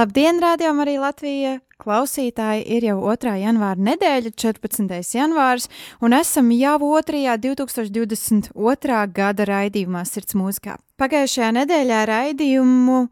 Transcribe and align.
Labdien, 0.00 0.38
rādījumā 0.40 0.84
arī 0.86 0.94
Latvija! 0.96 1.56
Klausītāji 1.80 2.62
ir 2.72 2.84
jau 2.86 2.94
2. 3.02 3.34
janvāra 3.42 3.82
nedēļa, 3.84 4.30
14. 4.38 4.94
janvārs, 5.12 5.66
un 6.00 6.14
esam 6.16 6.48
jau 6.54 6.78
2. 6.80 7.34
2022. 7.42 9.00
gada 9.18 9.46
raidījumā 9.50 10.04
Sirds 10.08 10.38
mūzikā. 10.38 10.78
Pagājušajā 11.00 11.50
nedēļā 11.58 11.98
raidījumu 12.08 13.02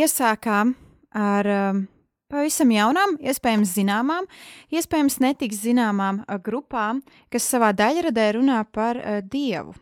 iesākām 0.00 0.72
ar 1.14 1.50
um, 1.52 1.84
pavisam 2.32 2.74
jaunām, 2.74 3.14
iespējams 3.22 3.76
zināmām, 3.76 4.26
iespējams 4.74 5.20
netik 5.22 5.54
zināmām 5.54 6.24
uh, 6.24 6.40
grupām, 6.42 7.04
kas 7.30 7.46
savā 7.54 7.70
daļradē 7.84 8.26
runā 8.40 8.64
par 8.74 8.98
uh, 8.98 9.20
Dievu. 9.22 9.76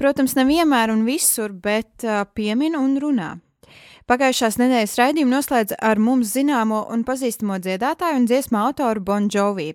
Protams, 0.00 0.34
nevienmēr 0.40 0.96
un 0.96 1.06
visur, 1.06 1.54
bet 1.54 2.02
uh, 2.08 2.24
piemin 2.34 2.80
un 2.80 2.98
runā. 2.98 3.36
Pagājušās 4.10 4.58
nedēļas 4.58 4.96
raidījumu 4.98 5.32
noslēdz 5.36 5.76
ar 5.78 6.00
mums 6.02 6.32
zināmo 6.34 6.82
un 6.92 7.04
pazīstamo 7.06 7.58
dziedātāju 7.62 8.18
un 8.18 8.26
dziesmu 8.26 8.58
autoru 8.58 9.04
Bon 9.04 9.28
Jovi. 9.30 9.70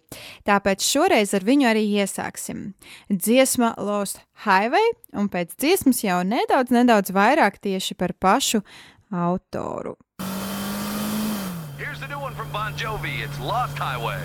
Tāpēc 0.47 0.83
šoreiz 0.83 1.33
ar 1.37 1.45
viņu 1.47 1.69
arī 1.69 1.85
iesāksim. 2.01 2.73
Dziesma 3.11 3.73
Lost 3.79 4.19
Highway, 4.45 4.91
un 5.15 5.31
pēc 5.31 5.55
dziesmas 5.55 6.03
jau 6.03 6.19
nedaudz, 6.27 6.75
nedaudz 6.75 7.15
vairāk 7.15 7.61
tieši 7.63 7.95
par 7.95 8.13
pašu 8.19 8.63
autoru. 9.11 9.95
Here's 11.77 11.99
the 11.99 12.07
new 12.07 12.19
one 12.19 12.35
from 12.35 12.51
Bon 12.51 12.73
Jovi. 12.73 13.23
It's 13.23 13.39
Lost 13.39 13.77
Highway. 13.77 14.19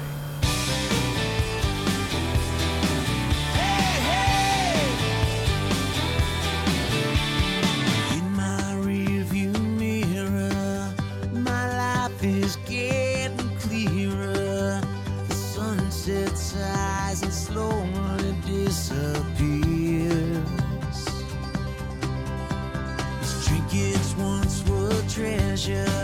Sets 16.02 16.56
eyes 16.56 17.22
and 17.22 17.32
slowly 17.32 18.34
disappears. 18.44 20.10
These 23.20 23.46
trinkets 23.46 24.16
once 24.16 24.68
were 24.68 25.00
treasure. 25.08 26.01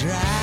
Drive, 0.00 0.39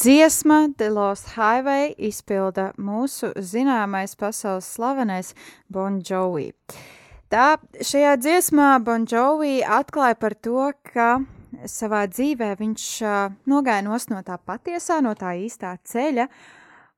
Dziesma 0.00 0.68
The 0.78 0.88
Lost 0.88 1.26
Highway 1.36 1.90
izpilda 2.00 2.70
mūsu 2.80 3.34
zināmais 3.36 4.14
pasaules 4.16 4.64
slavenais 4.72 5.34
Bon 5.68 5.98
Jovi. 6.00 6.46
Tā 7.28 7.58
šajā 7.84 8.14
dziesmā 8.16 8.68
Bon 8.80 9.04
Jovi 9.04 9.58
atklāja 9.60 10.16
par 10.16 10.38
to, 10.40 10.70
ka 10.88 11.18
savā 11.68 12.06
dzīvē 12.08 12.48
viņš 12.62 12.86
uh, 13.04 13.18
nogāja 13.44 13.84
no 13.84 14.22
tā 14.24 14.38
patiesā, 14.40 15.02
no 15.04 15.12
tā 15.12 15.34
īstā 15.36 15.74
ceļa, 15.84 16.30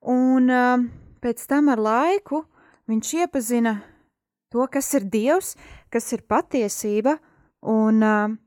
un 0.07 0.47
uh, 0.47 0.87
pēc 1.19 1.43
tam 1.51 1.75
ar 1.75 1.83
laiku 1.83 2.45
viņš 2.87 3.15
iepazina 3.25 3.81
to, 4.55 4.63
kas 4.71 4.95
ir 4.95 5.11
Dievs, 5.11 5.57
kas 5.91 6.07
ir 6.15 6.23
patiesība, 6.23 7.19
un 7.67 7.99
uh, 7.99 8.39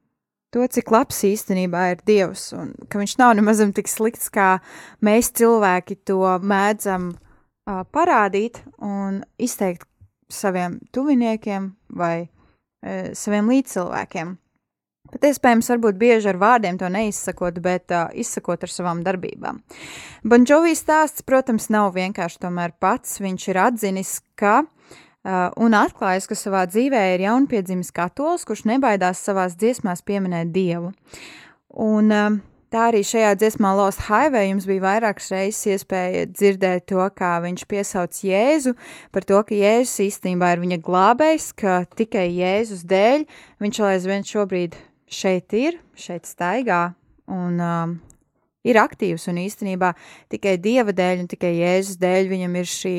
to, 0.56 0.64
cik 0.72 0.94
labs 0.94 1.20
īstenībā 1.28 1.90
ir 1.92 2.06
Dievs, 2.08 2.48
un 2.56 2.72
ka 2.88 3.02
viņš 3.02 3.18
nav 3.20 3.36
nemaz 3.36 3.60
tik 3.76 3.92
slikts, 3.92 4.32
kā 4.32 4.62
mēs 5.04 5.34
cilvēki 5.36 6.00
to 6.08 6.22
mēdzam 6.40 7.12
uh, 7.12 7.84
parādīt 7.92 8.62
un 8.80 9.24
izteikt 9.36 9.88
saviem 10.32 10.80
tuviniekiem 10.96 11.74
vai 12.00 12.16
uh, 12.26 13.12
saviem 13.14 13.52
līdzcilvēkiem. 13.52 14.36
Pat 15.16 15.26
iespējams, 15.30 15.68
varbūt 15.70 15.98
bieži 16.02 16.32
ar 16.32 16.40
vārdiem 16.42 16.80
to 16.82 16.88
neizsakot, 16.90 17.60
bet 17.64 17.92
uh, 17.94 18.08
izsakot 18.18 18.64
ar 18.66 18.72
savām 18.72 19.04
darbībām. 19.06 19.60
Bonžovī 20.26 20.74
stāsts, 20.76 21.22
protams, 21.28 21.68
nav 21.70 21.92
vienkārši 21.96 22.42
tomēr 22.48 22.74
pats. 22.82 23.20
Viņš 23.22 23.46
ir 23.52 23.60
atzinis, 23.68 24.16
ka 24.40 24.64
un 25.26 25.74
atklājis, 25.78 26.28
ka 26.30 26.38
savā 26.38 26.66
dzīvē 26.70 27.02
ir 27.16 27.26
jaunpiedzimis 27.26 27.90
katolis, 27.96 28.46
kurš 28.46 28.66
nebaidās 28.70 29.24
savās 29.26 29.56
dziesmās 29.58 30.04
pieminēt 30.06 30.52
Dievu. 30.54 30.92
Un 31.82 32.14
uh, 32.14 32.38
tā 32.76 32.90
arī 32.92 33.02
šajā 33.08 33.32
dziesmā 33.40 33.72
Lost 33.78 34.06
Highway 34.06 34.52
jums 34.52 34.68
bija 34.70 34.84
vairākas 34.84 35.32
reizes 35.34 35.66
iespēja 35.74 36.26
dzirdēt 36.30 36.86
to, 36.92 37.02
kā 37.18 37.38
viņš 37.44 37.66
piesauc 37.72 38.22
Jēzu, 38.28 38.76
par 39.16 39.26
to, 39.28 39.42
ka 39.48 39.58
Jēzus 39.58 40.04
īstenībā 40.06 40.54
ir 40.54 40.64
viņa 40.64 40.80
glābējs, 40.86 41.52
ka 41.58 41.84
tikai 41.98 42.28
Jēzus 42.36 42.86
dēļ 42.90 43.26
viņš 43.64 43.82
vēl 43.82 43.92
aizvien 43.96 44.28
šobrīd 44.28 44.78
šeit 45.10 45.58
ir, 45.58 45.80
šeit 45.98 46.30
staigā 46.30 46.90
un 47.32 47.62
um, 47.62 48.00
ir 48.66 48.78
aktīvs 48.82 49.30
un 49.32 49.42
īstenībā 49.46 49.94
tikai 50.34 50.58
Dieva 50.62 50.94
dēļ 50.96 51.26
un 51.26 51.30
tikai 51.32 51.56
Jēzus 51.62 52.02
dēļ 52.02 52.34
viņam 52.34 52.60
ir 52.62 52.70
šī 52.70 52.98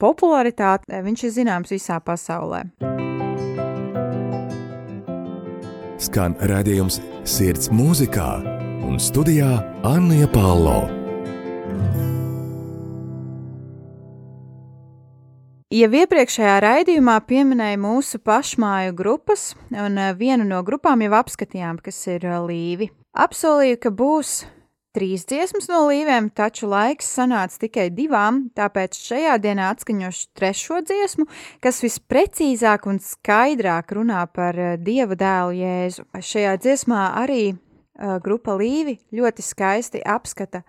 popularitāte, 0.00 1.02
viņš 1.04 1.26
ir 1.26 1.34
zināms 1.40 1.74
visā 1.74 2.00
pasaulē. 2.02 2.64
Skan 6.00 6.32
redzējums 6.40 6.96
sirds 7.28 7.68
mūzikā 7.68 8.30
un 8.88 8.96
studijā 8.96 9.60
Anna 9.84 10.26
Palo. 10.32 10.80
Jau 15.70 15.86
iepriekšējā 15.94 16.54
raidījumā 16.64 17.12
pieminēja 17.28 17.78
mūsu 17.78 18.18
pašmāju 18.26 18.96
grupas, 18.98 19.52
un 19.70 20.00
vienu 20.18 20.42
no 20.48 20.64
grupām 20.66 21.04
jau 21.04 21.12
apskatījām, 21.20 21.78
kas 21.84 22.00
ir 22.10 22.26
Līvi. 22.48 22.88
Apsolīju, 23.14 23.78
ka 23.84 23.92
būs 23.94 24.32
trīs 24.96 25.24
dziesmas 25.28 25.68
no 25.70 25.84
līvēm, 25.88 26.30
taču 26.34 26.68
laiks 26.70 27.08
sanāca 27.16 27.62
tikai 27.64 27.88
divām, 27.94 28.42
tāpēc 28.56 28.98
šajā 28.98 29.36
dienā 29.42 29.70
atskaņošu 29.74 30.28
trešo 30.38 30.80
dziesmu, 30.86 31.26
kas 31.62 31.82
visprecīzāk 31.84 32.88
un 32.90 33.00
skaidrāk 33.04 33.94
runā 33.96 34.24
par 34.34 34.58
uh, 34.58 34.76
Dieva 34.80 35.18
dēlu 35.18 35.58
Jēzu. 35.60 36.06
Šajā 36.14 36.56
dziesmā 36.62 37.04
arī 37.22 37.52
uh, 37.52 38.18
grupa 38.22 38.56
Līvi 38.58 38.98
ļoti 39.14 39.46
skaisti 39.46 40.02
apskata 40.02 40.64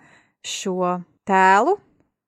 šo 0.46 1.00
tēlu, 1.28 1.80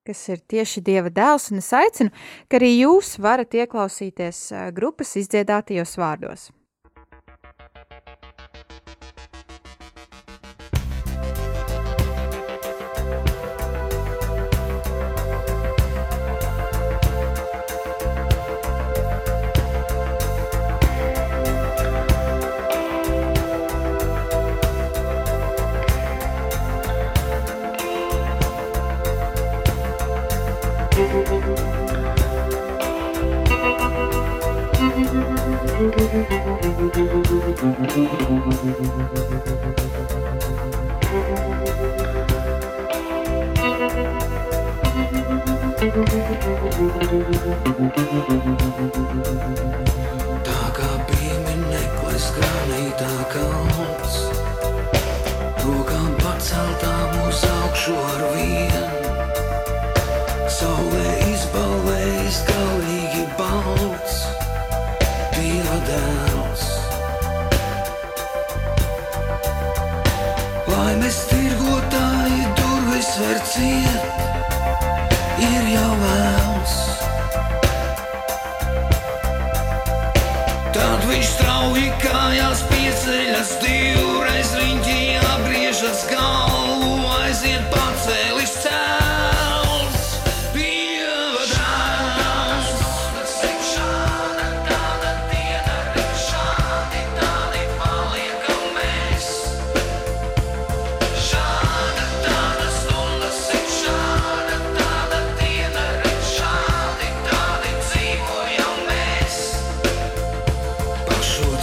kas 0.08 0.26
ir 0.34 0.42
tieši 0.50 0.84
Dieva 0.84 1.14
dēls, 1.14 1.52
un 1.54 1.62
es 1.62 1.72
aicinu, 1.78 2.12
ka 2.50 2.60
arī 2.60 2.74
jūs 2.82 3.16
varat 3.22 3.54
ieklausīties 3.54 4.44
uh, 4.52 4.68
grupas 4.76 5.16
izdziedātajos 5.22 5.98
vārdos. 6.02 6.50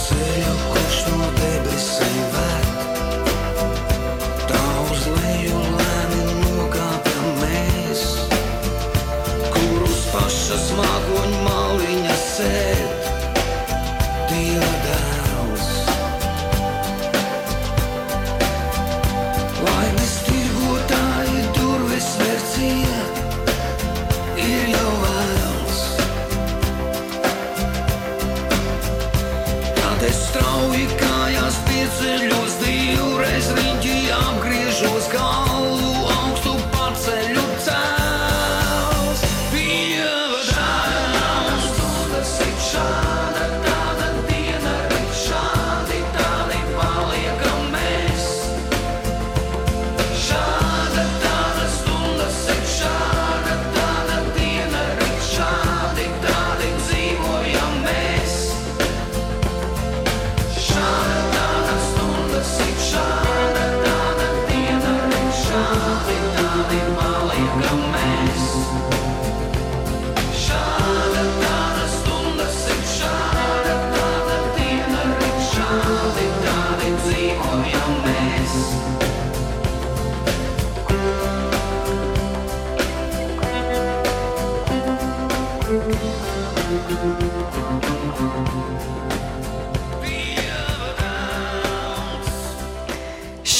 Dzīvojam 0.01 0.63
mēs. 0.65 0.80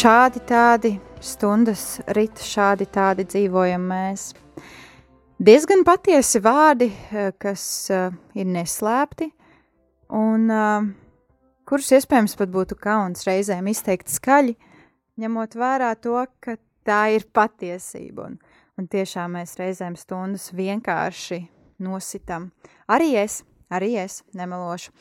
Šādi 0.01 0.39
tādi 0.49 0.89
stundas 1.21 1.99
rit, 2.15 2.39
šādi 2.41 2.87
tādi 2.89 3.25
dzīvojam 3.29 3.83
mēs. 3.85 4.31
Diezgan 5.41 5.83
patiesi 5.85 6.41
vārdi, 6.41 6.87
eh, 6.89 7.29
kas 7.37 7.63
uh, 7.93 8.15
ir 8.33 8.47
neslēpti, 8.49 9.27
un 10.17 10.47
uh, 10.49 10.87
kurus 11.69 11.91
iespējams 11.93 12.33
pat 12.39 12.49
būtu 12.49 12.79
kauns 12.81 13.27
reizēm 13.27 13.69
izteikt 13.69 14.09
skaļi, 14.09 14.55
ņemot 15.21 15.57
vērā 15.61 15.91
to, 16.01 16.17
ka 16.41 16.57
tā 16.87 17.01
ir 17.13 17.27
patiesība. 17.29 18.31
Un, 18.31 18.39
un 18.81 18.89
tiešām 18.89 19.37
mēs 19.37 19.53
reizēm 19.61 19.99
stundas 19.99 20.49
vienkārši 20.57 21.43
nositam. 21.85 22.49
Arī 22.89 23.13
es, 23.21 23.43
arī 23.69 23.99
es 24.01 24.23
nemelošu. 24.33 24.95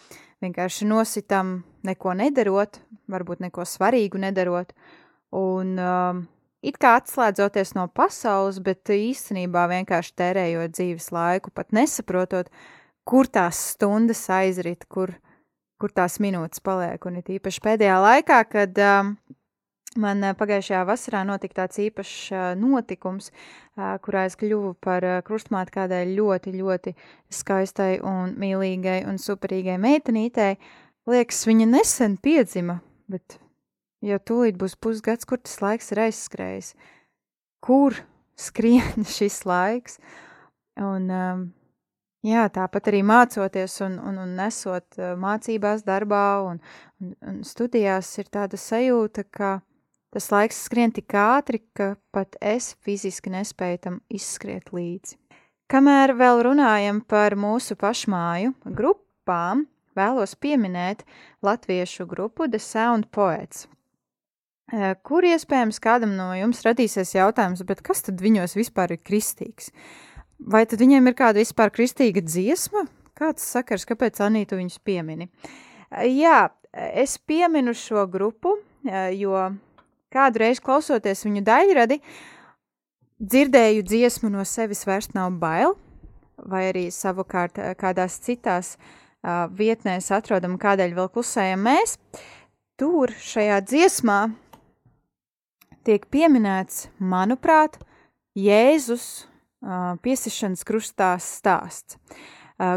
Vienkārši 0.44 0.92
nositam 0.92 1.62
neko 1.88 2.16
nedarot, 2.20 2.82
varbūt 3.12 3.42
neko 3.44 3.66
svarīgu 3.66 4.20
nedarot, 4.22 4.74
un 5.36 5.74
um, 5.78 6.22
it 6.62 6.78
kā 6.80 6.96
atslēdzoties 7.00 7.74
no 7.78 7.86
pasaules, 7.94 8.60
bet 8.64 8.92
īstenībā 8.94 9.66
vienkārši 9.70 10.14
tērējot 10.20 10.76
dzīves 10.76 11.10
laiku, 11.14 11.52
pat 11.54 11.74
nesaprotot, 11.76 12.52
kur 13.08 13.30
tās 13.30 13.58
stundas 13.74 14.22
aizrit, 14.32 14.86
kur, 14.88 15.14
kur 15.80 15.92
tās 15.94 16.20
minūtes 16.22 16.62
paliek. 16.62 17.04
Un 17.08 17.20
it 17.22 17.30
īpaši 17.38 17.62
pēdējā 17.64 18.00
laikā, 18.04 18.40
kad 18.52 18.82
um, 18.84 19.14
Man 19.98 20.22
pagājušajā 20.38 20.84
vasarā 20.86 21.24
notika 21.26 21.64
tāds 21.64 21.80
īpašs 21.82 22.30
notikums, 22.60 23.32
kurā 23.74 24.22
es 24.28 24.36
kļuvu 24.38 24.76
par 24.78 25.02
krustmāti 25.26 25.74
kādai 25.74 26.04
ļoti, 26.14 26.52
ļoti 26.54 26.92
skaistai 27.34 27.96
un 28.06 28.36
mīlīgai 28.38 29.00
un 29.10 29.18
superīgai 29.18 29.80
meitenītei. 29.82 30.60
Liekas, 31.10 31.42
viņa 31.48 31.66
nesen 31.72 32.14
piedzima, 32.22 32.78
bet 33.10 33.38
jau 34.04 34.18
tūlīt 34.30 34.58
būs 34.60 34.76
pusgads, 34.80 35.28
kur 35.28 35.40
tas 35.42 35.58
laiks 35.62 35.90
ir 35.92 36.04
aizskrējis. 36.06 36.74
Kur 37.64 37.98
skrien 38.38 39.06
šis 39.16 39.42
laiks? 39.48 39.98
Un, 40.80 41.10
jā, 42.24 42.44
tāpat 42.54 42.92
arī 42.92 43.02
mācoties 43.04 43.80
un, 43.84 43.98
un, 44.00 44.20
un 44.22 44.36
nesot 44.38 45.00
mācībās, 45.20 45.84
darbā 45.84 46.26
un, 46.46 46.62
un, 47.02 47.16
un 47.26 47.42
studijās, 47.44 48.14
ir 48.22 48.30
tāda 48.32 48.60
sajūta, 48.60 49.26
ka 49.28 49.58
Tas 50.10 50.26
laiks 50.34 50.56
skrien 50.66 50.90
tik 50.90 51.14
ātri, 51.14 51.60
ka 51.70 51.92
pat 52.10 52.34
es 52.42 52.72
fiziski 52.82 53.30
nespēju 53.30 53.78
tam 53.84 53.98
izskriet 54.10 54.72
līdzi. 54.74 55.14
Kamēr 55.70 56.16
vēl 56.18 56.42
runājam 56.48 56.98
par 57.06 57.36
mūsu 57.38 57.76
pašmāju 57.78 58.56
grupām, 58.66 59.68
vēlos 60.00 60.34
pieminēt 60.40 61.04
latviešu 61.46 62.08
grupu 62.10 62.48
The 62.50 62.60
Sound 62.62 63.10
Poets, 63.14 63.68
kur 65.06 65.26
iespējams 65.26 65.80
kādam 65.82 66.16
no 66.18 66.32
jums 66.38 66.64
radīsies 66.66 67.14
jautājums, 67.16 67.62
bet 67.68 67.84
kas 67.86 68.04
tad 68.08 68.22
viņos 68.24 68.56
vispār 68.58 68.96
ir 68.96 69.02
kristīgs? 69.04 69.70
Vai 70.40 70.64
tad 70.66 70.80
viņiem 70.80 71.10
ir 71.10 71.18
kāda 71.18 71.42
vispār 71.42 71.72
kristīga 71.74 72.22
dziesma? 72.24 72.86
Kāds 73.18 73.44
sakars, 73.44 73.84
kāpēc 73.84 74.22
Anītu 74.24 74.56
viņus 74.56 74.78
piemini? 74.80 75.28
Jā, 76.08 76.46
es 76.72 77.18
pieminu 77.18 77.74
šo 77.76 78.06
grupu, 78.08 78.54
jo 79.12 79.50
Kādu 80.10 80.40
reizi 80.42 80.62
klausoties 80.66 81.20
viņu 81.22 81.44
daļradi, 81.46 82.00
dzirdēju 83.22 83.84
dziesmu 83.86 84.30
no 84.34 84.42
sevis 84.42 84.82
vairs 84.88 85.12
nav 85.14 85.36
bail, 85.38 85.76
vai 86.50 86.64
arī 86.72 86.88
savukārt 86.90 87.60
kādās 87.78 88.16
citās 88.24 88.72
uh, 88.74 88.99
vietnēs 89.22 90.10
atrodam, 90.14 90.56
kādēļ 90.60 90.94
vēl 90.96 91.10
klusējam 91.12 91.64
mēs. 91.66 91.96
Tur 92.80 93.12
šajā 93.12 93.58
dziesmā 93.68 94.20
tiek 95.84 96.06
pieminēts, 96.12 96.88
manuprāt, 96.98 97.80
Jēzus 98.38 99.26
piesišanas 100.00 100.62
krustā 100.64 101.10
stāsts, 101.20 101.98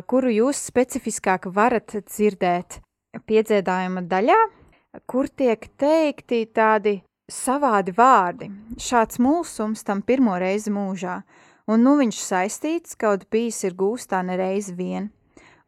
kuru 0.09 0.31
jūs 0.33 0.59
specifiskāk 0.67 1.47
varat 1.53 1.93
dzirdēt 2.01 2.81
piedziedājuma 3.29 4.03
daļā, 4.09 4.39
kur 5.07 5.29
tiek 5.29 5.69
teikti 5.79 6.43
tādi 6.51 6.97
savādi 7.31 7.93
vārdi. 7.95 8.49
Šāds 8.81 9.21
mulsums 9.23 9.85
tam 9.87 10.01
pirmo 10.01 10.35
reizi 10.41 10.73
mūžā, 10.73 11.21
un 11.71 11.85
nu 11.85 11.95
viņš 12.01 12.19
saistīts, 12.19 12.97
kaut 12.99 13.29
bijis 13.31 13.63
ir 13.63 13.77
gūstā 13.79 14.19
nereiz 14.25 14.73
vien, 14.75 15.11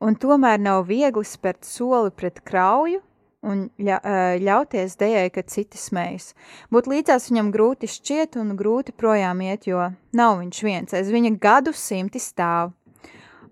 un 0.04 0.16
tomēr 0.20 0.62
nav 0.62 0.86
viegli 0.90 1.25
spērt 1.25 1.68
soli 1.68 2.14
pret 2.16 2.42
krauju 2.48 3.02
un 3.46 3.68
ļa, 3.78 4.00
ļauties 4.42 4.96
dejai, 4.98 5.28
kad 5.30 5.52
citi 5.54 5.78
smējas. 5.78 6.32
Būt 6.74 6.90
līdzās 6.90 7.30
viņam 7.30 7.52
grūti 7.54 7.90
šķiet 7.92 8.40
un 8.42 8.56
grūti 8.58 8.96
projām 8.98 9.44
iet, 9.46 9.68
jo 9.70 9.92
nav 10.18 10.40
viņš 10.42 10.64
viens, 10.66 10.98
aiz 10.98 11.14
viņa 11.14 11.36
gadu 11.38 11.75
simti 11.78 12.22
stāv 12.24 12.74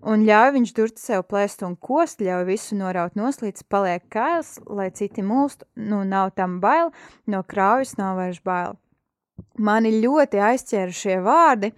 un 0.04 0.24
ļauj 0.28 0.52
viņš 0.58 0.72
durt 0.76 1.00
sev 1.00 1.24
plēst 1.28 1.64
un 1.66 1.76
kost, 1.80 2.22
ļauj 2.24 2.46
visu 2.48 2.78
noraut 2.78 3.16
noslīdz, 3.18 3.64
paliek 3.72 4.04
kails, 4.12 4.58
lai 4.68 4.90
citi 4.94 5.24
mulst, 5.24 5.64
nu 5.74 6.02
nav 6.08 6.34
tam 6.38 6.58
bail, 6.62 6.92
no 7.26 7.42
kraujas 7.42 7.96
nav 8.00 8.20
vairs 8.20 8.40
bail. 8.44 8.76
Mani 9.58 9.94
ļoti 10.02 10.42
aizķēra 10.50 10.94
šie 10.94 11.16
vārdi, 11.24 11.72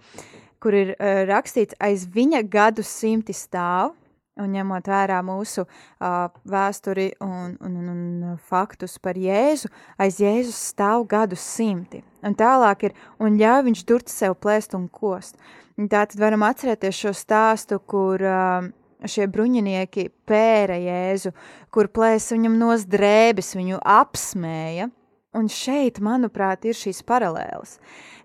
kur 0.61 0.75
ir 0.75 0.93
uh, 0.95 1.23
rakstīts 1.29 1.77
aiz 1.83 2.05
viņa 2.13 2.43
gadu 2.51 2.85
simti 2.85 3.33
stāv, 3.33 3.95
un 4.41 4.55
ņemot 4.55 4.87
vērā 4.89 5.19
mūsu 5.25 5.65
uh, 5.65 6.27
vēsturi 6.47 7.09
un, 7.23 7.55
un, 7.63 7.77
un, 7.81 7.91
un 7.93 8.39
faktus 8.49 8.97
par 9.01 9.19
Jēzu, 9.19 9.71
aiz 9.99 10.19
Jēzus 10.21 10.59
stāv 10.73 11.07
gadu 11.09 11.37
simti. 11.39 12.03
Un 12.25 12.35
tālāk 12.37 12.89
ir, 12.89 12.97
un 13.21 13.39
ļauj 13.39 13.63
viņš 13.69 13.85
durt 13.89 14.11
sev 14.13 14.37
plēst 14.41 14.75
un 14.77 14.87
kost. 14.89 15.37
Tā 15.77 16.05
tad 16.09 16.17
varam 16.21 16.45
atcerēties 16.47 17.03
šo 17.03 17.13
stāstu, 17.13 17.77
kur 17.79 18.23
uh, 18.25 18.69
šie 19.05 19.27
bruņinieki 19.29 20.09
pēra 20.27 20.77
Jēzu, 20.81 21.33
kur 21.73 21.89
plēsa 21.93 22.37
viņam 22.37 22.57
nos 22.61 22.87
drēbes, 22.89 23.53
viņu 23.57 23.81
apsmēja. 23.83 24.89
Un 25.35 25.49
šeit, 25.51 25.99
manuprāt, 25.99 26.63
ir 26.65 26.77
šīs 26.77 27.01
paralēles. 27.07 27.75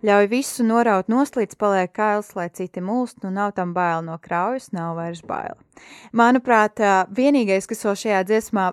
Ļauj 0.07 0.29
visu 0.31 0.65
noraut 0.67 1.11
noslīdz, 1.11 1.57
paliek 1.59 1.91
kails, 1.95 2.31
lai 2.39 2.47
citi 2.55 2.83
mulst, 2.85 3.19
nu 3.25 3.33
nav 3.35 3.57
tam 3.57 3.75
bail 3.75 4.05
no 4.07 4.17
kraujas, 4.23 4.71
nav 4.73 4.95
vairs 5.01 5.23
bail. 5.27 5.59
Manuprāt, 6.15 6.79
vienīgais, 7.11 7.67
kas 7.67 7.83
vēl 7.87 7.99
šajā 8.05 8.23
dziesmā 8.31 8.69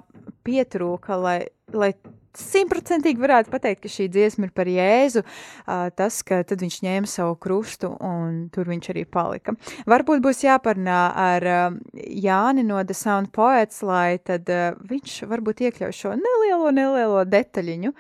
pietrūka, 0.46 1.18
lai, 1.18 1.40
lai 1.74 1.92
simtprocentīgi 2.40 3.22
varētu 3.22 3.52
pateikt, 3.54 3.84
ka 3.84 3.92
šī 3.92 4.08
dziesma 4.12 4.48
ir 4.48 4.54
par 4.56 4.70
Jēzu, 4.72 5.24
tas, 6.00 6.20
ka 6.26 6.42
tad 6.48 6.64
viņš 6.64 6.80
ņēma 6.86 7.10
savu 7.10 7.36
krustu 7.42 7.92
un 8.06 8.46
tur 8.54 8.70
viņš 8.72 8.90
arī 8.94 9.06
palika. 9.10 9.56
Varbūt 9.90 10.24
būs 10.24 10.44
jāparunā 10.46 11.00
ar 11.20 11.48
Jāni 11.94 12.66
no 12.68 12.82
The 12.84 12.98
Sound 12.98 13.32
Poets, 13.36 13.82
lai 13.86 14.20
tad 14.24 14.50
viņš 14.90 15.18
varbūt 15.30 15.66
iekļauj 15.68 15.96
šo 16.00 16.14
nelielo, 16.20 16.72
nelielo 16.76 17.26
detaļiņu 17.28 17.94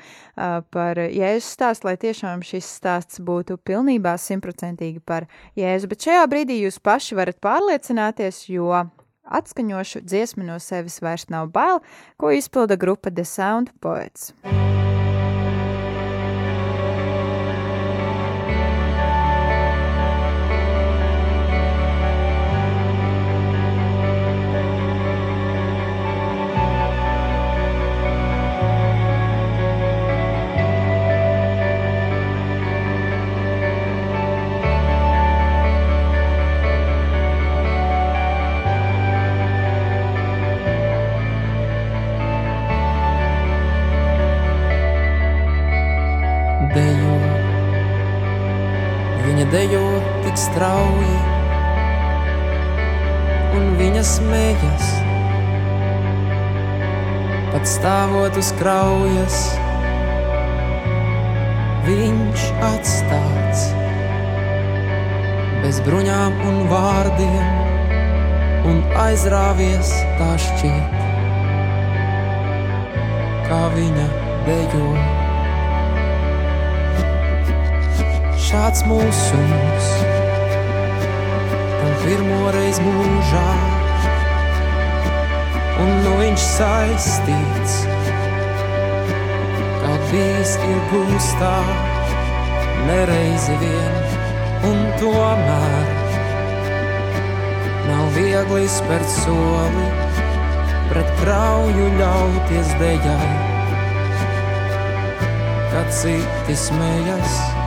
par 0.73 1.03
Jēzus 1.05 1.51
stāstu, 1.57 1.89
lai 1.89 1.97
tiešām 1.99 2.45
šis 2.45 2.69
stāsts 2.79 3.21
būtu 3.23 3.59
pilnībā 3.61 4.15
simtprocentīgi 4.19 5.03
par 5.05 5.27
Jēzu. 5.59 5.89
Bet 5.91 6.07
šajā 6.07 6.23
brīdī 6.31 6.61
jūs 6.63 6.79
paši 6.83 7.17
varat 7.19 7.41
pārliecināties, 7.43 8.45
jo 8.53 8.85
Atskaņošu 9.29 10.01
dziesmu 10.05 10.43
no 10.47 10.57
sevis 10.59 10.99
vairs 11.05 11.29
nav 11.29 11.51
bail, 11.53 11.83
ko 12.17 12.33
izpilda 12.33 12.75
grupa 12.75 13.13
The 13.13 13.25
Sound 13.25 13.69
Poets. 13.79 14.33
dejo 14.43 14.68
strauji, 50.59 51.19
un 53.55 53.67
viņa 53.79 54.01
smējas, 54.03 54.89
pat 57.53 57.69
stāvot 57.71 58.39
uz 58.41 58.49
kraujas. 58.59 59.37
Viņš 61.87 62.43
atstāts 62.73 63.63
bez 65.63 65.79
bruņām 65.87 66.43
un 66.51 66.59
vārdiem, 66.73 67.55
un 68.67 68.83
aizrāvies 69.05 69.95
tā 70.19 70.29
šķiet, 70.43 71.01
kā 73.47 73.63
viņa 73.79 74.11
dejo. 74.51 74.93
Šāds 78.49 78.83
mūsums, 78.91 79.93
un 80.03 80.18
pirmo 82.03 82.49
reiz 82.55 82.79
mūžā, 82.83 83.47
un 85.83 85.91
nu 86.05 86.13
viņš 86.19 86.45
saistīts, 86.45 87.75
kaut 89.83 90.05
bijis 90.11 90.55
ir 90.69 90.79
gūstā, 90.91 91.53
nereizi 92.87 93.57
vien, 93.63 93.99
un 94.71 94.81
tomēr 95.01 95.93
nav 97.89 98.17
viegli 98.17 98.65
spērt 98.79 99.15
soli, 99.19 99.87
pret 100.89 101.15
krauju 101.21 101.93
ļauties 101.99 102.75
dejai, 102.81 103.31
kad 105.73 105.95
citi 106.01 106.61
smējas. 106.67 107.58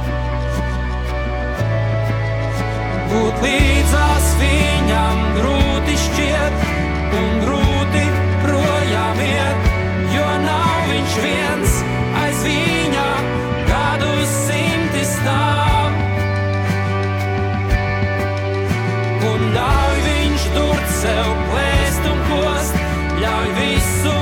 Būt 3.12 3.42
līdzās 3.44 4.28
viņam 4.40 5.18
grūti 5.36 5.96
šķiet 6.04 6.62
un 7.18 7.34
grūti 7.42 8.04
projām 8.44 9.20
iet, 9.26 9.68
jo 10.14 10.28
nav 10.46 10.78
viņš 10.88 11.18
viens 11.26 11.76
aiz 12.22 12.40
viņa 12.46 13.06
gadu 13.68 14.14
simti 14.32 15.04
stāv. 15.12 16.00
Un 19.32 19.46
ļauj 19.58 20.02
viņš 20.08 20.50
durt 20.56 20.98
sev 21.02 21.32
plēst 21.52 22.12
un 22.14 22.26
kost, 22.32 22.84
ļauj 23.20 23.56
visu 23.60 24.21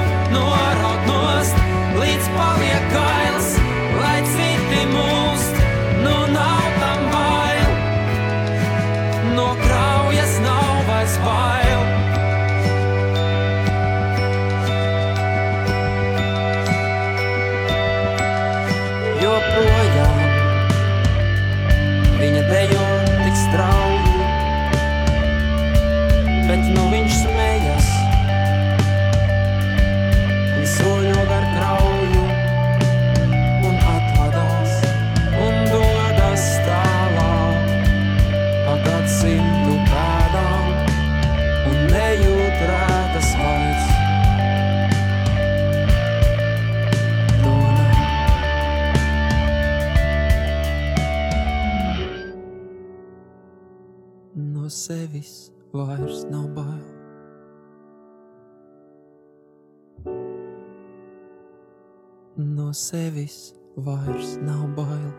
vairs 63.81 64.37
nav 64.43 64.69
bail. 64.77 65.13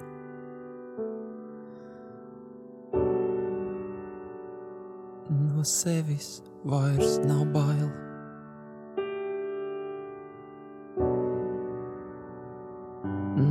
No 5.30 5.64
sevis 5.64 6.42
vairs 6.64 7.20
nav 7.26 7.46
bail. 7.54 7.90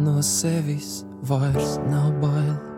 No 0.04 0.22
sevis 0.22 1.04
vairs 1.22 1.78
nav 1.90 2.12
bail. 2.20 2.69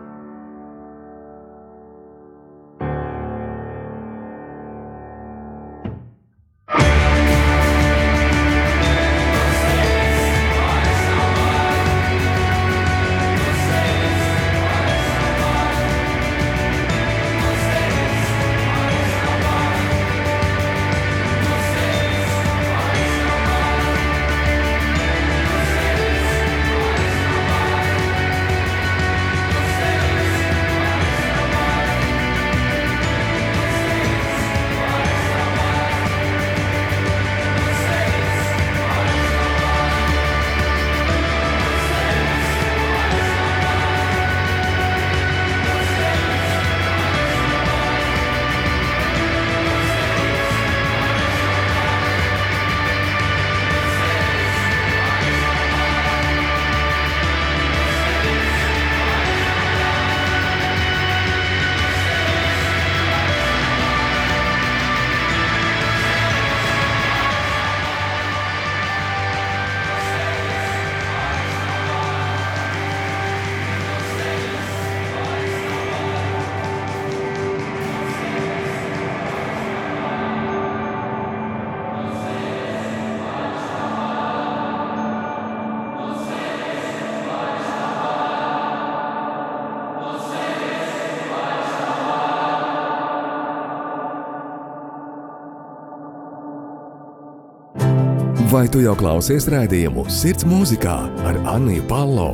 Vai 98.53 98.67
tu 98.69 98.83
jau 98.83 98.91
klausies 98.93 99.47
rādījumu 99.49 100.03
Sirds 100.13 100.45
mūzikā 100.45 100.93
ar 101.25 101.37
Anniju 101.55 101.87
Palo? 101.89 102.27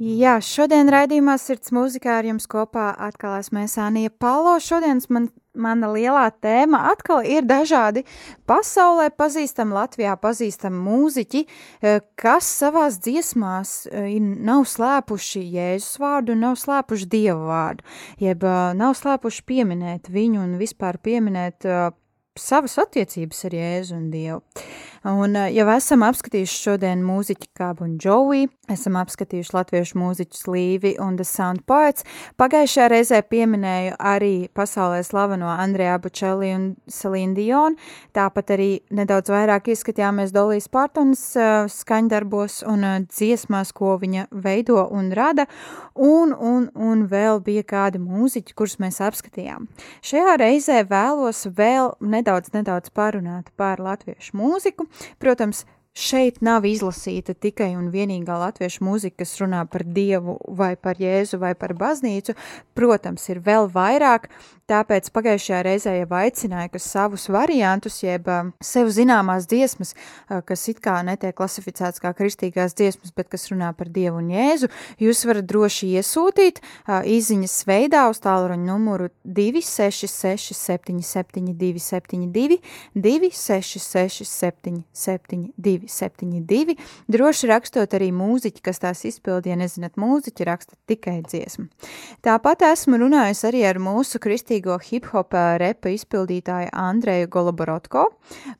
Jā, 0.00 0.38
šodien 0.40 0.88
raidījumā 0.88 1.34
Sirds 1.42 1.74
mūzikā 1.76 2.14
ar 2.22 2.30
jums 2.30 2.48
kopā 2.48 2.86
atkal 3.04 3.34
esmu 3.42 3.66
es 3.66 3.76
Anija 3.84 4.14
Palo. 4.24 4.54
Šodienas 4.64 5.10
man, 5.12 5.28
mana 5.52 5.92
lielā 5.92 6.24
tēma 6.40 6.86
atkal 6.94 7.20
ir 7.28 7.44
dažādi 7.44 8.06
pasaulē 8.48 9.10
pazīstami, 9.12 9.76
Latvijā 9.82 10.16
pazīstami 10.16 10.82
mūziķi, 10.88 11.44
eh, 11.44 12.00
kas 12.16 12.48
savās 12.64 12.96
dziesmās 13.04 13.76
eh, 13.92 14.08
nav 14.24 14.64
slēpuši 14.72 15.44
Jēzus 15.52 16.00
vārdu 16.00 16.40
nav 16.48 16.56
slēpuši 16.64 17.12
Dievu 17.12 17.52
vārdu, 17.52 17.84
jeb 18.24 18.48
eh, 18.48 18.58
nav 18.72 18.96
slēpuši 18.96 19.48
pieminēt 19.52 20.08
viņu 20.08 20.46
un 20.48 20.60
vispār 20.64 20.96
pieminēt 20.96 21.68
savas 22.40 22.78
attiecības 22.80 23.44
ar 23.48 23.56
Jēzu 23.58 23.96
un 23.98 24.08
Dievu. 24.12 24.42
Un 25.08 25.32
uh, 25.38 25.46
jau 25.48 25.64
esam 25.72 26.02
apskatījuši 26.04 26.56
šodien 26.66 27.00
mūziķi 27.06 27.46
kā 27.56 27.70
Bon 27.78 27.94
Jovi, 28.02 28.42
esam 28.68 28.98
apskatījuši 29.00 29.54
latviešu 29.56 29.96
mūziķus 29.96 30.42
Līvi 30.52 30.90
un 31.00 31.14
The 31.16 31.24
Sound 31.24 31.62
Poets. 31.70 32.04
Pagājušajā 32.36 32.88
reizē 32.92 33.20
pieminēju 33.24 33.94
arī 33.96 34.50
pasaulē 34.52 34.98
slaveno 35.06 35.48
Andrejā 35.48 35.94
Bučeli 36.04 36.50
un 36.52 36.66
Selīnu 36.92 37.38
Dionu, 37.38 37.78
tāpat 38.12 38.52
arī 38.58 38.68
nedaudz 38.92 39.32
vairāk 39.32 39.70
ieskatījāmies 39.72 40.34
Dolijas 40.34 40.68
Pārtonas 40.68 41.24
uh, 41.40 41.70
skaņdarbos 41.72 42.58
un 42.68 42.84
uh, 42.84 42.98
dziesmās, 43.08 43.72
ko 43.72 43.96
viņa 44.02 44.26
veido 44.44 44.84
un 44.92 45.08
rada, 45.16 45.48
un, 45.96 46.36
un, 46.36 46.68
un 46.76 47.06
vēl 47.08 47.40
bija 47.48 47.64
kādi 47.64 48.02
mūziķi, 48.02 48.58
kurus 48.58 48.76
mēs 48.82 49.00
apskatījām. 49.08 49.70
Šajā 50.04 50.36
reizē 50.44 50.82
vēlos 50.90 51.46
vēl 51.48 51.94
nedaudz, 52.04 52.52
nedaudz 52.52 52.92
parunāt 52.92 53.48
par 53.56 53.80
latviešu 53.80 54.36
mūziku. 54.36 54.90
Protams, 55.22 55.64
šeit 55.98 56.42
nav 56.44 56.66
izlasīta 56.68 57.34
tikai 57.34 57.72
un 57.78 57.88
vienīgā 57.94 58.36
latviešu 58.38 58.84
mūzika, 58.86 59.24
kas 59.24 59.36
runā 59.40 59.64
par 59.70 59.84
Dievu 59.84 60.38
vai 60.58 60.74
par 60.76 61.00
Jēzu 61.02 61.40
vai 61.42 61.54
par 61.58 61.74
baznīcu. 61.78 62.36
Protams, 62.78 63.26
ir 63.32 63.42
vēl 63.44 63.70
vairāk, 63.74 64.28
Tāpēc 64.68 65.06
pagājušajā 65.16 65.58
reizē 65.64 65.94
jau 65.96 66.08
aicināju, 66.18 66.74
ka 66.74 66.80
savus 66.82 67.22
variantus, 67.32 68.02
jeb 68.02 68.26
sev 68.60 68.90
zināmās 68.92 69.46
dziesmas, 69.48 69.94
kas 70.28 70.64
it 70.68 70.82
kā 70.84 70.98
netiek 71.06 71.32
klasificētas 71.38 72.02
kā 72.04 72.12
kristīgās 72.16 72.76
dziesmas, 72.76 73.14
bet 73.16 73.30
kas 73.32 73.48
runā 73.48 73.70
par 73.76 73.88
Dievu 73.88 74.20
un 74.20 74.28
Jēzu, 74.34 74.68
jūs 75.00 75.24
varat 75.24 75.48
droši 75.48 75.88
iesūtīt 75.96 76.60
īziņas 76.84 77.54
veidā 77.68 78.02
uz 78.12 78.20
tālruņa 78.20 78.68
numuru 78.68 79.08
266 79.24 80.52
77 80.52 81.56
272 81.56 82.60
266 82.92 84.28
77 84.28 85.48
272, 85.56 86.76
droši 87.08 87.50
rakstot 87.54 87.96
arī 87.96 88.10
mūziķi, 88.12 88.66
kas 88.68 88.84
tās 88.84 89.06
izpildīja, 89.08 89.56
ja 89.56 89.62
nezināt 89.62 89.96
mūziķi, 89.96 90.44
raksta 90.44 90.76
tikai 90.90 91.22
dziesmu. 91.24 91.70
Tāpat 92.26 92.68
esmu 92.68 93.00
runājusi 93.00 93.48
arī 93.48 93.64
ar 93.64 93.80
mūsu 93.80 94.20
kristīgā 94.20 94.57
kristīgo 94.58 94.78
hip-hop 94.82 95.34
repa 95.58 95.90
izpildītāju 95.92 96.70
Andreju 96.72 97.28
Goloborotko, 97.30 98.08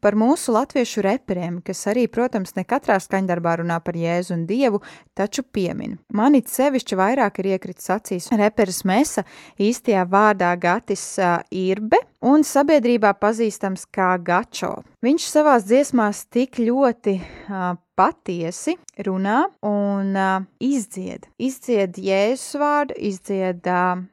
par 0.00 0.14
mūsu 0.14 0.52
latviešu 0.52 1.02
reperiem, 1.02 1.61
kas 1.62 1.87
arī, 1.88 2.06
protams, 2.08 2.54
ne 2.56 2.64
katrā 2.64 2.98
skaņdarbā 3.00 3.58
runā 3.58 3.80
par 3.82 3.94
Jēzu 3.94 4.34
un 4.34 4.46
Dievu, 4.46 4.80
taču 5.14 5.42
piemin. 5.42 5.98
Man 6.12 6.34
it 6.34 6.48
sevišķi 6.48 6.96
vairāk 6.96 7.40
ir 7.40 7.54
iekritis 7.54 7.90
acīs 7.90 8.30
reperis 8.30 8.84
Mesa, 8.84 9.24
īstajā 9.58 10.04
vārdā 10.08 10.54
Gatis 10.56 11.18
uh, 11.18 11.40
Irbe, 11.50 11.98
un 12.22 12.44
sabiedrībā 12.44 13.14
pazīstams 13.18 13.87
kā 13.90 14.16
Gačo. 14.18 14.82
Viņš 15.02 15.26
savās 15.26 15.66
dziesmās 15.66 16.26
tik 16.30 16.58
ļoti 16.58 17.18
uh, 17.18 17.74
patiesi 17.98 18.76
runā 19.06 19.48
un 19.66 20.14
uh, 20.14 20.46
izdzied. 20.61 21.26
Izdzied 21.38 21.98
Jēzus 21.98 22.54
vārdu, 22.61 22.94
izdzied 23.11 23.66
uh, 23.66 24.06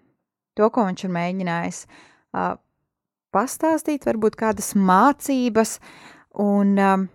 to, 0.55 0.69
ko 0.71 0.85
viņš 0.87 1.05
ir 1.05 1.13
mēģinājis 1.15 1.81
uh, 1.85 2.55
pastāstīt, 3.35 4.07
varbūt 4.07 4.37
kādas 4.39 4.73
mācības, 4.79 5.77
un 6.41 6.75
um, 6.79 7.07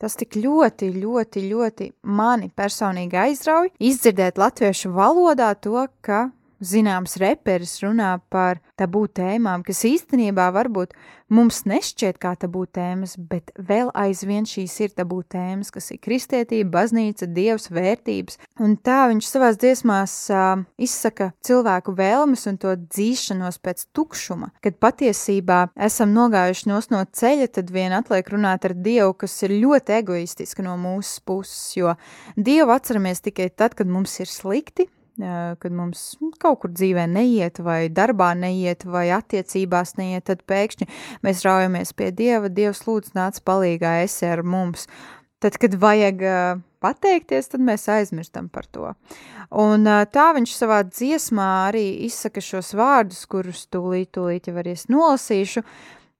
tas 0.00 0.16
tik 0.20 0.38
ļoti, 0.40 0.90
ļoti, 1.00 1.44
ļoti 1.50 1.90
mani 2.16 2.50
personīgi 2.52 3.20
aizrauj 3.26 3.70
izdzirdēt 3.78 4.40
latviešu 4.40 4.92
valodā 4.96 5.52
to, 5.56 5.86
ka 6.04 6.26
zināms 6.64 7.18
reperis 7.20 7.76
runā 7.84 8.16
par 8.32 8.60
tabū 8.80 9.04
tēmām, 9.14 9.62
kas 9.66 9.84
īstenībā 9.86 10.48
varbūt 10.54 10.94
mums 11.32 11.62
nešķiet 11.68 12.18
kā 12.22 12.34
tabū 12.38 12.64
tēmas, 12.74 13.14
bet 13.18 13.50
vēl 13.56 13.90
aizvien 13.96 14.46
šīs 14.48 14.74
ir 14.84 14.94
tabū 14.96 15.22
tēmas, 15.30 15.70
kas 15.74 15.90
ir 15.94 16.00
kristietība, 16.04 16.70
baznīca, 16.78 17.28
dievs, 17.30 17.70
vērtības. 17.74 18.38
Un 18.62 18.76
tā 18.76 19.04
viņš 19.10 19.28
savās 19.30 19.58
dziesmās 19.60 20.14
uh, 20.32 20.64
izsaka 20.76 21.30
cilvēku 21.46 21.94
vēlmes 21.96 22.46
un 22.50 22.58
to 22.60 22.74
dzīšanos 22.82 23.60
pēc 23.64 23.86
tukšuma. 23.96 24.50
Kad 24.64 24.78
patiesībā 24.82 25.60
esam 25.88 26.14
nogājuši 26.16 26.70
nos 26.70 26.90
no 26.92 27.02
ceļa, 27.04 27.50
tad 27.58 27.72
vien 27.74 27.94
atliek 27.96 28.28
runāt 28.34 28.68
ar 28.68 28.76
Dievu, 28.84 29.14
kas 29.24 29.36
ir 29.46 29.56
ļoti 29.62 29.98
egoistiski 30.00 30.64
no 30.66 30.76
mūsu 30.80 31.22
puses, 31.26 31.72
jo 31.78 31.96
Dievu 32.36 32.74
atceramies 32.74 33.24
tikai 33.24 33.48
tad, 33.50 33.76
kad 33.78 33.90
mums 33.90 34.18
ir 34.22 34.30
slikti, 34.30 34.88
kad 35.18 35.74
mums 35.74 36.16
kaut 36.42 36.60
kur 36.62 36.72
dzīvē 36.74 37.06
neiet, 37.10 37.60
vai 37.62 37.86
darbā 37.92 38.32
neiet, 38.38 38.86
vai 38.88 39.06
attiecībās 39.14 39.94
neiet, 40.00 40.26
tad 40.30 40.42
pēkšņi 40.48 40.88
mēs 41.26 41.44
raujamies 41.46 41.94
pie 41.94 42.10
Dieva, 42.10 42.50
Dievs 42.50 42.84
lūdz 42.88 43.14
nāc 43.14 43.38
palīgā 43.46 44.00
esi 44.04 44.26
ar 44.26 44.42
mums. 44.42 44.88
Tad, 45.44 45.58
kad 45.60 45.74
vajag 45.76 46.22
pateikties, 46.84 47.50
tad 47.52 47.64
mēs 47.64 47.86
aizmirstam 47.92 48.48
par 48.52 48.66
to. 48.72 48.94
Un 49.54 49.84
tā 49.84 50.28
viņš 50.36 50.54
savā 50.56 50.80
dziesmā 50.88 51.48
arī 51.68 51.84
izsaka 52.06 52.42
šos 52.42 52.72
vārdus, 52.78 53.26
kurus 53.30 53.66
tūlīt, 53.72 54.14
tūlīt 54.16 54.48
jau 54.48 54.56
arī 54.62 54.74
es 54.78 54.88
nolasīšu. 54.92 55.62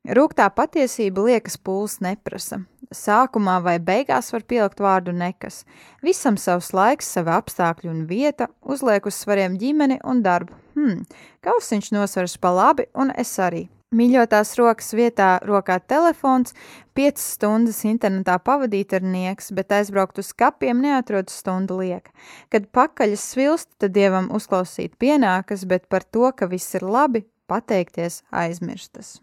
Rūktā 0.05 0.51
patiesība 0.53 1.25
liekas 1.31 1.57
pūles 1.57 2.01
neprasa 2.05 2.65
sākumā 2.95 3.59
vai 3.63 3.79
beigās 3.83 4.33
var 4.33 4.45
pielikt 4.49 4.81
vārdu 4.81 5.13
nekas. 5.13 5.63
Visam 6.03 6.39
savs 6.41 6.73
laiks, 6.75 7.11
sava 7.17 7.39
apstākļi 7.41 7.91
un 7.91 8.03
vieta, 8.09 8.49
uzliek 8.63 9.07
uz 9.07 9.19
svariem 9.19 9.59
ģimeni 9.61 10.01
un 10.05 10.23
darbu. 10.25 10.57
Hmm, 10.75 11.05
kausiņš 11.45 11.93
nosvers 11.95 12.37
pa 12.39 12.55
labi, 12.55 12.89
un 12.95 13.13
es 13.17 13.35
arī. 13.39 13.69
Mīļotās 13.95 14.57
rokas 14.59 14.89
vietā 14.99 15.37
rokā 15.47 15.77
telefons, 15.79 16.51
5 16.99 17.21
stundas 17.23 17.85
internetā 17.87 18.41
pavadīt 18.43 18.97
ar 18.97 19.05
nieks, 19.07 19.53
bet 19.55 19.71
aizbraukt 19.77 20.19
uz 20.19 20.33
kapiem 20.35 20.81
neatrod 20.83 21.31
stundu 21.31 21.79
lieka. 21.79 22.11
Kad 22.51 22.67
pakaļas 22.75 23.29
svilst, 23.35 23.71
tad 23.79 23.95
dievam 23.95 24.33
uzklausīt 24.35 24.99
pienākas, 24.99 25.63
bet 25.71 25.87
par 25.87 26.03
to, 26.03 26.27
ka 26.35 26.51
viss 26.51 26.75
ir 26.75 26.83
labi, 26.83 27.23
pateikties 27.47 28.25
aizmirstas. 28.35 29.21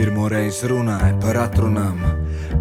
Pirmo 0.00 0.30
reizi 0.32 0.64
runāja 0.70 1.10
par 1.20 1.36
atrunām, 1.42 1.98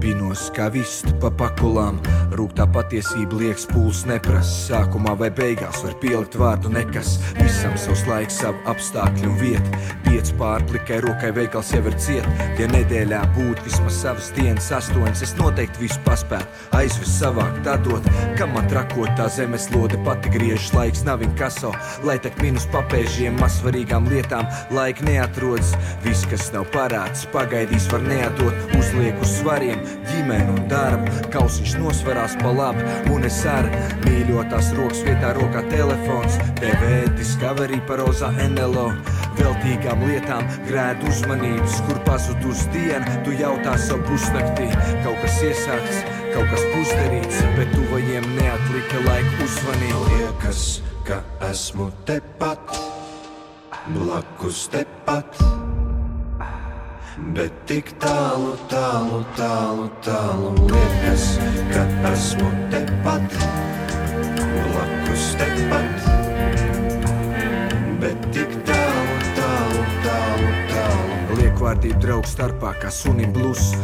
pinos 0.01 0.47
kā 0.55 0.69
vistu 0.73 1.13
pa 1.21 1.31
pakulām. 1.31 1.99
Rūktā 2.37 2.67
patiesība 2.73 3.39
liekas 3.41 3.67
pūles 3.71 4.05
neprasa. 4.09 4.55
Sākumā 4.69 5.15
vai 5.19 5.29
beigās 5.33 5.83
var 5.85 5.95
pielikt 6.01 6.37
vārdu 6.39 6.71
nekas. 6.73 7.17
Visam 7.39 7.75
savs 7.79 8.05
laiks, 8.09 8.39
savu 8.41 8.59
apstākļu 8.69 9.29
un 9.31 9.37
vietu. 9.41 9.81
Pieci 10.05 10.35
pārplikai 10.39 10.99
rokai 11.05 11.31
veikals 11.35 11.71
jau 11.75 11.83
ir 11.85 11.97
ciet. 12.01 12.27
Ja 12.59 12.67
nedēļā 12.71 13.21
būtu 13.35 13.65
vismaz 13.67 13.99
savas 14.01 14.31
dienas 14.37 14.69
astoņas, 14.75 15.23
es 15.25 15.35
noteikti 15.39 15.83
visu 15.83 15.99
paspētu. 16.05 16.47
Aizvest 16.79 17.19
savāk, 17.19 17.59
tādot, 17.65 18.05
kam 18.39 18.55
man 18.55 18.69
trakot 18.71 19.11
tā 19.19 19.27
zemes 19.33 19.69
lode 19.73 19.99
pati 20.07 20.31
griežas. 20.33 20.71
Laiks 20.75 21.05
nav 21.07 21.21
viņa 21.23 21.37
kaso, 21.39 21.73
lai 22.07 22.17
tak 22.23 22.39
minus 22.43 22.67
papēžiem, 22.73 23.37
mazsvarīgām 23.41 24.09
lietām. 24.11 24.47
Laika 24.75 25.05
neatrodas, 25.07 25.75
viss, 26.05 26.27
kas 26.29 26.49
nav 26.55 26.69
parāds 26.73 27.25
pagaidīs, 27.33 27.89
var 27.93 28.05
neatot, 28.05 28.75
uzliek 28.79 29.17
uz 29.23 29.37
svariem, 29.69 29.81
ģimeni 30.07 30.53
un 30.53 30.67
darbu. 30.69 31.11
Kausiņš 31.31 31.75
nosvarās 31.79 32.35
pa 32.39 32.51
labi, 32.51 32.83
un 33.11 33.23
es 33.25 33.45
ar 33.45 33.67
mīļotās 34.05 34.73
rokas 34.77 35.03
vietā 35.05 35.33
rokā 35.37 35.63
telefons, 35.69 36.37
TV, 36.59 37.07
Discovery, 37.17 37.81
Paroza, 37.87 38.31
NLO. 38.31 38.91
Veltīgām 39.39 40.03
lietām 40.07 40.43
grēdu 40.67 41.07
uzmanības, 41.07 41.79
kur 41.87 41.99
pazudus 42.05 42.65
dienu, 42.73 43.05
tu 43.23 43.31
jautā 43.31 43.77
savu 43.77 44.03
pusnaktī. 44.09 44.67
Kaut 45.03 45.19
kas 45.21 45.39
iesākts, 45.43 46.03
kaut 46.33 46.49
kas 46.51 46.65
pusdarīts, 46.73 47.41
bet 47.55 47.71
tuvajiem 47.75 48.27
neatlika 48.35 49.05
laika 49.07 49.45
uzvanīt. 49.45 49.97
Liekas, 50.09 50.67
ka 51.07 51.21
esmu 51.49 51.91
tepat, 52.09 52.75
blakus 53.95 54.67
tepat 54.73 55.68
Bet 57.19 57.53
tik 57.67 57.91
tālu, 57.99 58.53
tālu, 58.71 59.19
tālu, 59.37 59.89
tālu 60.05 60.53
liekas, 60.71 61.25
ka 61.69 61.83
esmu 62.11 62.47
tepat, 62.71 63.35
blakus 64.39 65.25
tepat. 65.39 66.07
Bet 67.99 68.29
tik 68.35 68.55
tālu, 68.67 69.17
tālu, 69.37 69.83
tālu, 70.07 70.53
tālu. 70.71 71.39
Liekvārdība 71.41 71.99
draugu 72.07 72.31
starpā, 72.31 72.73
kā 72.79 72.93
sunim 72.93 73.35
blūzs 73.35 73.75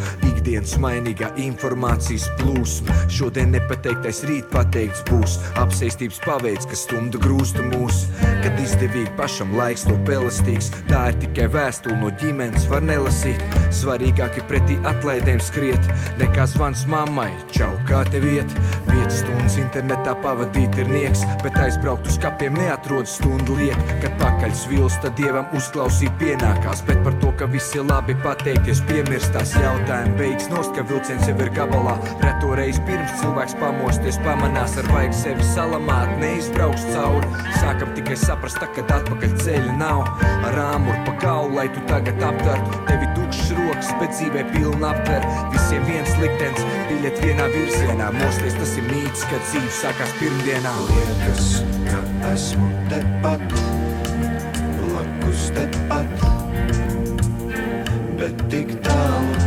ikdienas 0.45 0.75
mainīgā 0.77 1.31
informācijas 1.41 2.27
plūsma. 2.37 2.93
Šodien 3.09 3.49
nepateiktais 3.55 4.19
rīt 4.29 4.45
pateikts 4.53 5.01
būs. 5.09 5.39
Apsēstības 5.57 6.19
paveids, 6.21 6.67
kas 6.69 6.83
stumda 6.85 7.17
grūstu 7.23 7.65
mūs. 7.71 8.03
Kad 8.43 8.59
izdevīgi 8.61 9.09
pašam 9.17 9.55
laiks 9.57 9.87
to 9.87 9.95
pelastīgs, 10.05 10.69
tā 10.85 11.07
ir 11.09 11.17
tikai 11.23 11.47
vēstule 11.55 11.97
no 11.97 12.11
ģimenes, 12.21 12.67
var 12.69 12.85
nelasīt. 12.85 13.41
Svarīgāk 13.73 14.37
ir 14.37 14.45
pretī 14.51 14.77
atlaidēm 14.85 15.41
skriet, 15.41 15.89
nekā 16.21 16.45
zvans 16.53 16.85
mammai. 16.91 17.31
Čau, 17.55 17.71
kā 17.89 18.03
tev 18.13 18.29
iet? 18.29 18.53
5 18.91 19.17
stundas 19.17 19.57
internetā 19.57 20.13
pavadīt 20.21 20.77
ir 20.77 20.93
nieks, 20.93 21.25
bet 21.41 21.57
aizbraukt 21.57 22.05
uz 22.11 22.19
kapiem 22.21 22.53
neatrod 22.61 23.09
stundu 23.09 23.57
liek. 23.57 23.81
Kad 24.03 24.13
pakaļ 24.21 24.53
svils, 24.61 25.01
tad 25.01 25.17
dievam 25.17 25.49
uzklausīt 25.57 26.13
pienākās, 26.21 26.85
bet 26.85 27.01
par 27.01 27.17
to, 27.23 27.33
ka 27.41 27.49
viss 27.49 27.73
ir 27.73 27.89
labi 27.89 28.13
pateikties, 28.21 28.85
piemirstās 28.85 29.57
jautājumi 29.57 30.34
Pamanīts 30.35 30.51
nost, 30.51 30.71
ka 30.75 30.83
vilciens 30.83 31.29
jau 31.29 31.33
ir 31.39 31.49
gabalā. 31.55 31.93
Reto 32.19 32.49
reizi 32.59 32.81
pirms 32.83 33.13
cilvēks 33.21 33.53
pamosties, 33.55 34.17
pamanās 34.25 34.73
ar 34.81 34.89
vajag 34.91 35.13
sevi 35.15 35.45
salamāt, 35.47 36.09
neizbrauks 36.19 36.83
cauri. 36.89 37.29
Sākam 37.61 37.93
tikai 37.95 38.17
saprast, 38.19 38.59
tā, 38.59 38.67
kad 38.75 38.91
atpakaļ 38.97 39.37
ceļa 39.39 39.77
nav. 39.79 40.01
Ar 40.49 40.59
āmuru 40.65 41.05
pa 41.07 41.13
kaulu, 41.21 41.55
lai 41.55 41.69
tu 41.71 41.85
tagad 41.87 42.19
aptvertu. 42.19 42.81
Tevi 42.89 43.07
tukšs 43.15 43.53
rokas, 43.61 43.93
bet 44.01 44.11
dzīvē 44.17 44.43
pilna 44.51 44.91
aptver. 44.91 45.29
Visiem 45.55 45.87
viens 45.87 46.19
liktenis, 46.19 46.67
biļet 46.89 47.23
vienā 47.23 47.47
virzienā. 47.55 48.11
Mosties 48.19 48.59
tas 48.59 48.75
ir 48.75 48.91
mīts, 48.91 49.23
kad 49.31 49.47
dzīve 49.47 49.71
sākās 49.79 50.19
pirmdienā. 50.19 50.75
Liekas, 50.91 51.51
ka 51.87 52.03
esmu 52.33 52.73
tepat, 52.91 53.47
blakus 54.83 55.47
tepat, 55.55 56.29
bet 58.19 58.47
tik 58.51 58.75
tālu, 58.83 59.44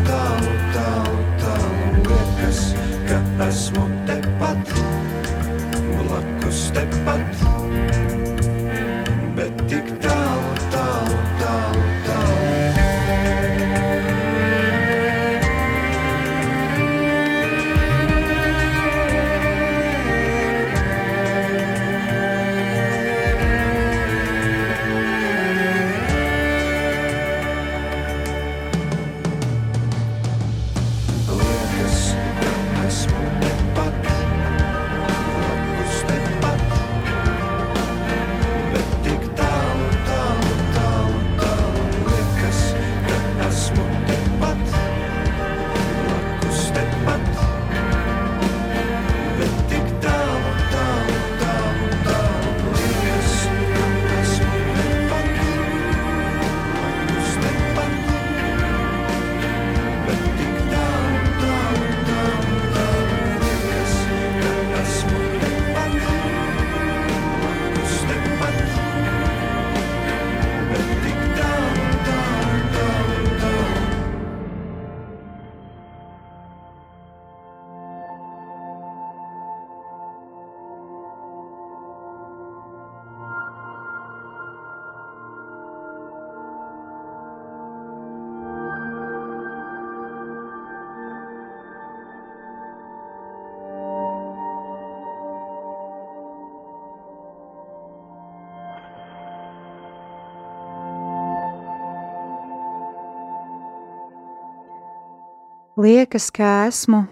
Liekas, 105.78 106.32
ka 106.34 106.66
esmu 106.66 107.04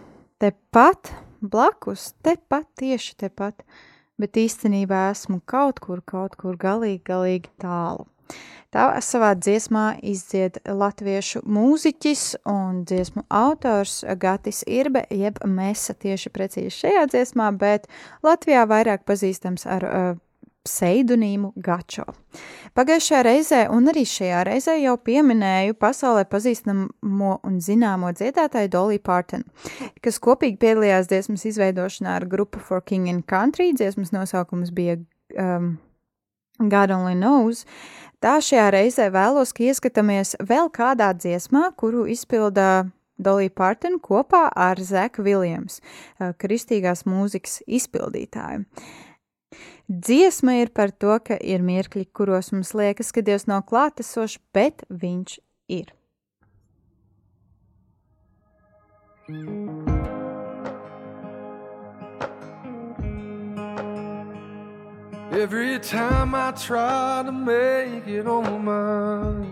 tepat, 0.42 1.12
blakus, 1.40 2.08
tepat, 2.26 2.64
tieši 2.74 3.12
tepat, 3.14 3.62
bet 4.18 4.34
īstenībā 4.42 5.04
esmu 5.12 5.38
kaut 5.46 5.78
kur, 5.84 6.00
kaut 6.02 6.34
kur 6.34 6.58
galīgi, 6.58 6.98
galīgi 7.06 7.52
tālu. 7.62 8.08
Tā 8.74 8.88
savā 9.06 9.36
dziesmā 9.38 9.84
izdzied 10.02 10.58
latviešu 10.66 11.44
mūziķis 11.46 12.24
un 12.50 12.82
dziesmu 12.90 13.22
autors 13.30 14.00
Gatis 14.18 14.64
Irbe, 14.66 15.04
jeb 15.14 15.38
Mesa 15.46 15.94
tieši 15.94 16.34
precīzi 16.34 16.74
šajā 16.80 17.06
dziesmā, 17.14 17.52
bet 17.54 17.86
Latvijā 18.26 18.66
vairāk 18.66 19.06
pazīstams 19.06 19.70
ar 19.70 19.86
uh, 19.86 20.10
pseidonīmu 20.66 21.52
Gačo. 21.56 22.04
Pagājušajā 22.76 23.22
reizē 23.24 23.60
un 23.72 23.88
arī 23.88 24.02
šajā 24.04 24.42
reizē 24.44 24.74
jau 24.82 24.96
pieminēju 25.00 25.78
pasaulē 25.80 26.26
pazīstamo 26.28 27.38
un 27.46 27.60
zināmo 27.64 28.10
dziedātāju 28.12 28.72
Dolly 28.74 29.00
Parton, 29.00 29.46
kas 30.04 30.20
kopīgi 30.22 30.58
piedalījās 30.60 31.08
dziesmas 31.08 31.46
izveidošanā 31.48 32.18
ar 32.18 32.28
grupu 32.28 32.60
For 32.60 32.84
King 32.84 33.08
and 33.12 33.24
Country. 33.30 33.72
Dziesmas 33.72 34.12
nosaukums 34.12 34.74
bija 34.76 34.98
um, 35.38 35.78
God 36.58 36.92
Only 36.92 37.16
Knows. 37.16 37.64
Tā 38.20 38.36
šajā 38.44 38.68
reizē 38.72 39.08
vēlos, 39.14 39.54
ka 39.56 39.64
ieskatāmies 39.70 40.36
vēl 40.44 40.70
kādā 40.74 41.12
dziesmā, 41.16 41.70
kuru 41.80 42.06
izpildā 42.12 42.88
Dolly 43.16 43.48
Parton 43.48 43.98
kopā 44.00 44.46
ar 44.52 44.80
Zeku 44.80 45.24
Viljams, 45.24 45.80
uh, 45.80 46.32
kristīgās 46.36 47.06
mūzikas 47.08 47.62
izpildītāju. 47.64 48.64
Dziesma 49.86 50.56
ir 50.60 50.72
par 50.74 50.90
to, 50.90 51.14
ka 51.22 51.36
ir 51.38 51.62
mirkļi, 51.62 52.08
kuros 52.16 52.50
mums 52.54 52.74
liekas, 52.74 53.12
ka 53.14 53.22
Dievs 53.22 53.46
nav 53.46 53.66
klātesošs, 53.70 54.40
bet 54.54 54.82
Viņš 54.90 55.38
ir. 55.70 55.92
Every 65.32 65.78
time 65.80 66.34
I 66.34 66.52
try 66.52 67.22
to 67.24 67.32
make 67.32 68.06
it 68.06 68.26
on 68.26 68.64
my. 68.64 69.46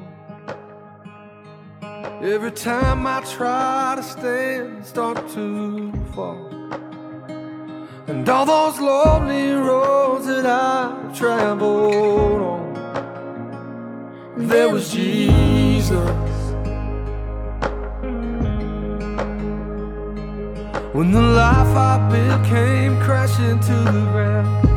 Every 2.23 2.53
time 2.53 3.07
I 3.07 3.21
try 3.21 3.95
to 3.97 4.03
stand, 4.03 4.87
start 4.87 5.29
to 5.35 5.93
fall. 6.15 6.54
And 8.07 8.29
all 8.29 8.45
those 8.45 8.79
lonely 8.79 9.53
roads 9.53 10.27
that 10.27 10.45
I've 10.45 11.17
traveled 11.17 12.43
on. 12.43 12.75
There 14.37 14.69
was 14.69 14.93
Jesus. 14.93 16.11
When 20.93 21.13
the 21.13 21.23
life 21.23 21.75
I 21.75 22.09
built 22.13 22.45
came 22.45 23.01
crashing 23.01 23.59
to 23.61 23.73
the 23.73 24.05
ground. 24.13 24.69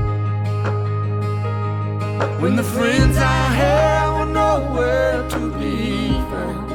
When 2.42 2.56
the 2.56 2.64
friends 2.64 3.18
I 3.18 3.48
had 3.62 4.10
were 4.18 4.32
nowhere 4.32 5.28
to 5.32 5.52
be 5.60 6.12
found. 6.32 6.72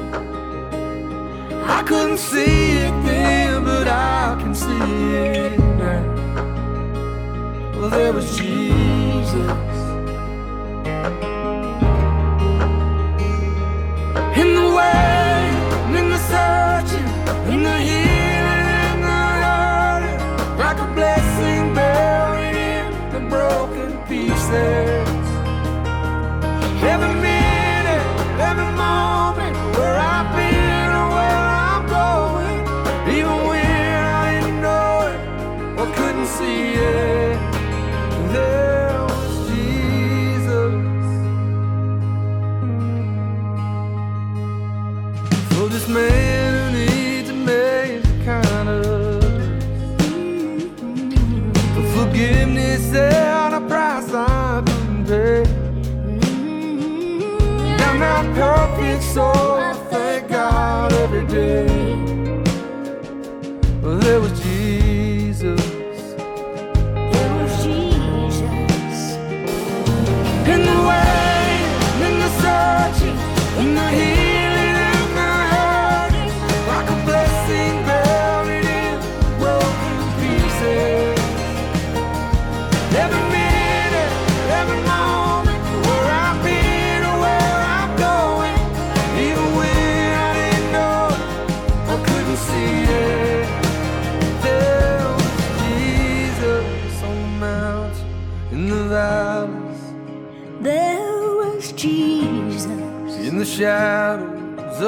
I 1.65 1.83
couldn't 1.83 2.19
see 2.19 2.73
it 2.73 2.93
then, 3.07 3.65
but 3.65 3.89
I 3.89 4.37
can 4.39 4.55
see 4.55 4.69
it 4.69 5.59
now. 5.59 6.12
Well, 7.83 7.91
there 7.91 8.13
was 8.13 8.37
Jesus. 8.37 9.72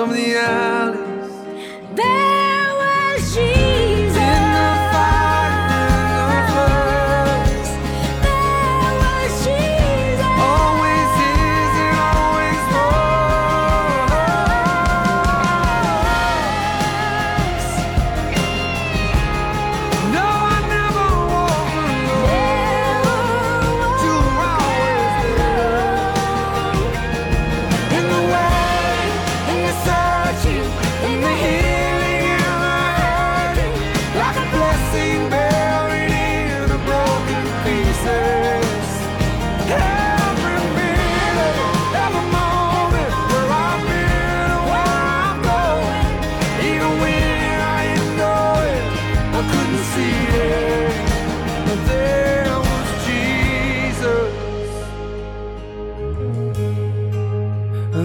Of 0.04 0.14
the 0.14 0.36
alleys, 0.36 0.73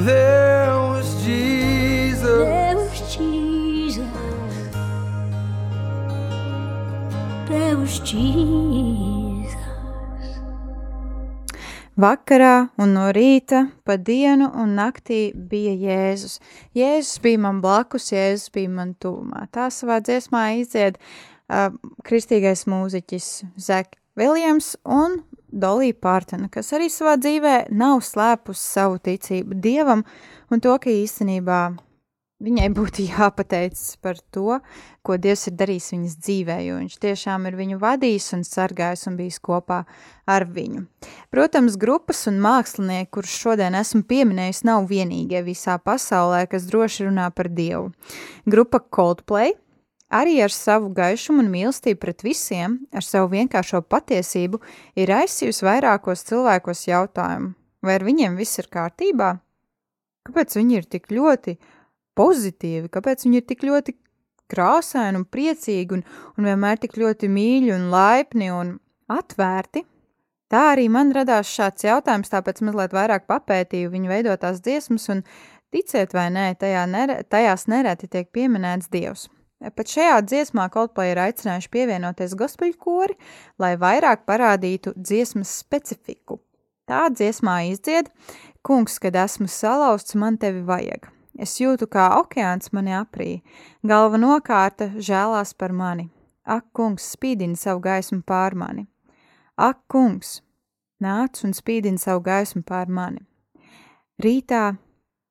There 0.06 0.72
was 0.72 1.26
Jesus. 1.26 2.24
There 2.24 2.76
was 2.78 3.18
Jesus. 3.18 4.08
There 7.50 7.76
was 7.76 8.00
Jesus. 8.00 9.60
Vakarā 12.00 12.70
un 12.80 12.94
no 12.96 13.10
rīta, 13.12 13.66
pa 13.84 13.98
dienu 14.00 14.48
un 14.56 14.78
naktī 14.80 15.34
bija 15.36 15.76
Jēzus. 15.76 16.40
Jēzus 16.72 17.20
bija 17.20 17.44
man 17.44 17.60
blakus, 17.60 18.14
Jēzus 18.16 18.54
bija 18.56 18.72
man 18.72 18.96
tuvumā. 19.04 19.50
Tā 19.52 19.68
savā 19.68 20.00
dziesmā 20.00 20.46
izdzied 20.62 20.96
uh, 21.52 21.76
kristīgais 22.08 22.64
mūziķis 22.72 23.28
Zek 23.60 24.00
Viljams 24.16 24.78
un 24.88 25.26
Dolija 25.52 25.98
Pārtena, 25.98 26.50
kas 26.52 26.74
arī 26.78 26.90
savā 26.94 27.18
dzīvē 27.20 27.70
nav 27.74 28.04
slēpus 28.06 28.62
savu 28.62 29.00
ticību 29.02 29.58
Dievam 29.62 30.04
un 30.52 30.62
to, 30.62 30.76
ka 30.82 30.92
īstenībā 30.94 31.62
viņai 32.44 32.68
būtu 32.76 33.06
jāpateicas 33.12 33.98
par 34.04 34.20
to, 34.34 34.60
ko 35.04 35.18
Dievs 35.18 35.48
ir 35.50 35.56
darījis 35.60 35.92
viņas 35.96 36.18
dzīvē, 36.24 36.58
jo 36.68 36.80
viņš 36.80 36.98
tiešām 37.04 37.48
ir 37.50 37.58
viņu 37.60 37.80
vadījis 37.82 38.34
un 38.38 38.46
sargājis 38.48 39.08
un 39.10 39.18
bijis 39.20 39.40
kopā 39.44 39.84
ar 40.30 40.46
viņu. 40.46 40.86
Protams, 41.34 41.80
grupas 41.82 42.26
un 42.32 42.40
mākslinieki, 42.44 43.10
kurus 43.16 43.34
šodien 43.42 43.78
esmu 43.80 44.04
pieminējis, 44.10 44.66
nav 44.70 44.86
vienīgie 44.92 45.42
visā 45.48 45.80
pasaulē, 45.82 46.46
kas 46.52 46.70
droši 46.70 47.10
runā 47.10 47.30
par 47.36 47.52
Dievu. 47.52 47.90
Grupa 48.50 48.84
Coldplay 48.84 49.56
arī 50.10 50.40
ar 50.44 50.54
savu 50.54 50.90
gaišumu 50.96 51.44
un 51.44 51.52
mīlestību 51.54 52.02
pret 52.02 52.24
visiem, 52.26 52.80
ar 52.94 53.06
savu 53.06 53.32
vienkāršo 53.36 53.82
patiesību, 53.86 54.60
ir 54.98 55.14
aizsījusi 55.14 55.66
vairākos 55.66 56.26
cilvēkos 56.30 56.88
jautājumu, 56.90 57.54
vai 57.86 57.98
ar 58.00 58.06
viņiem 58.08 58.38
viss 58.40 58.60
ir 58.62 58.70
kārtībā? 58.74 59.36
Kāpēc 60.30 60.58
viņi 60.58 60.80
ir 60.80 60.90
tik 60.90 61.08
ļoti 61.14 61.56
pozitīvi, 62.20 62.90
kāpēc 62.92 63.26
viņi 63.26 63.40
ir 63.40 63.48
tik 63.50 63.64
ļoti 63.66 63.96
krāsaini 64.50 65.22
un 65.22 65.30
priecīgi 65.30 66.00
un, 66.00 66.04
un 66.38 66.50
vienmēr 66.50 66.82
tik 66.82 66.98
ļoti 67.00 67.30
mīļi 67.32 67.74
un 67.78 67.88
laipni 67.94 68.52
un 68.54 68.76
atvērti? 69.14 69.86
Tā 70.50 70.64
arī 70.72 70.88
man 70.90 71.14
radās 71.14 71.50
šāds 71.54 71.86
jautājums, 71.86 72.32
tāpēc 72.34 72.64
mazliet 72.66 72.94
vairāk 72.98 73.28
papētīju 73.30 73.92
viņu 73.94 74.10
veidotās 74.10 74.64
dziesmas 74.66 75.06
un 75.14 75.22
ticiet 75.70 76.16
vai 76.18 76.32
nē, 76.34 76.56
tajā 76.58 76.88
nere, 76.90 77.20
tajās 77.30 77.68
nereti 77.70 78.10
tiek 78.10 78.32
pieminēts 78.34 78.90
Dievs. 78.90 79.28
Pat 79.60 79.92
šajā 79.92 80.20
dziesmā 80.24 80.70
Coldplay 80.72 81.12
ir 81.12 81.20
aicinājuši 81.20 81.72
pievienoties 81.74 82.36
gospel 82.40 82.72
kori, 82.80 83.18
lai 83.60 83.74
vairāk 83.80 84.24
parādītu 84.30 84.94
dziesmas 84.96 85.52
specifiku. 85.66 86.40
Tā 86.88 87.10
dziesmā 87.12 87.58
izdzied, 87.70 88.08
kungs, 88.64 88.96
kad 89.04 89.18
esmu 89.20 89.50
salauzts, 89.52 90.16
man 90.16 90.40
tevi 90.40 90.64
vajag. 90.66 91.12
Es 91.40 91.58
jūtu, 91.60 91.90
kā 91.92 92.08
okeāns 92.18 92.72
mani 92.76 92.96
aprī, 92.96 93.42
galva 93.84 94.18
nokārta 94.20 94.90
žēlās 94.96 95.54
par 95.60 95.76
mani. 95.76 96.10
Ak, 96.48 96.66
kungs, 96.74 97.06
spīdini 97.14 97.60
savu 97.60 97.84
gaismu 97.84 98.24
pār 98.28 98.56
mani. 98.58 98.88
Ak, 99.60 99.84
kungs, 99.92 100.40
nāc 101.04 101.44
un 101.44 101.54
spīdini 101.56 102.00
savu 102.00 102.24
gaismu 102.26 102.64
pār 102.66 102.88
mani. 102.88 103.22
Rītā, 104.24 104.80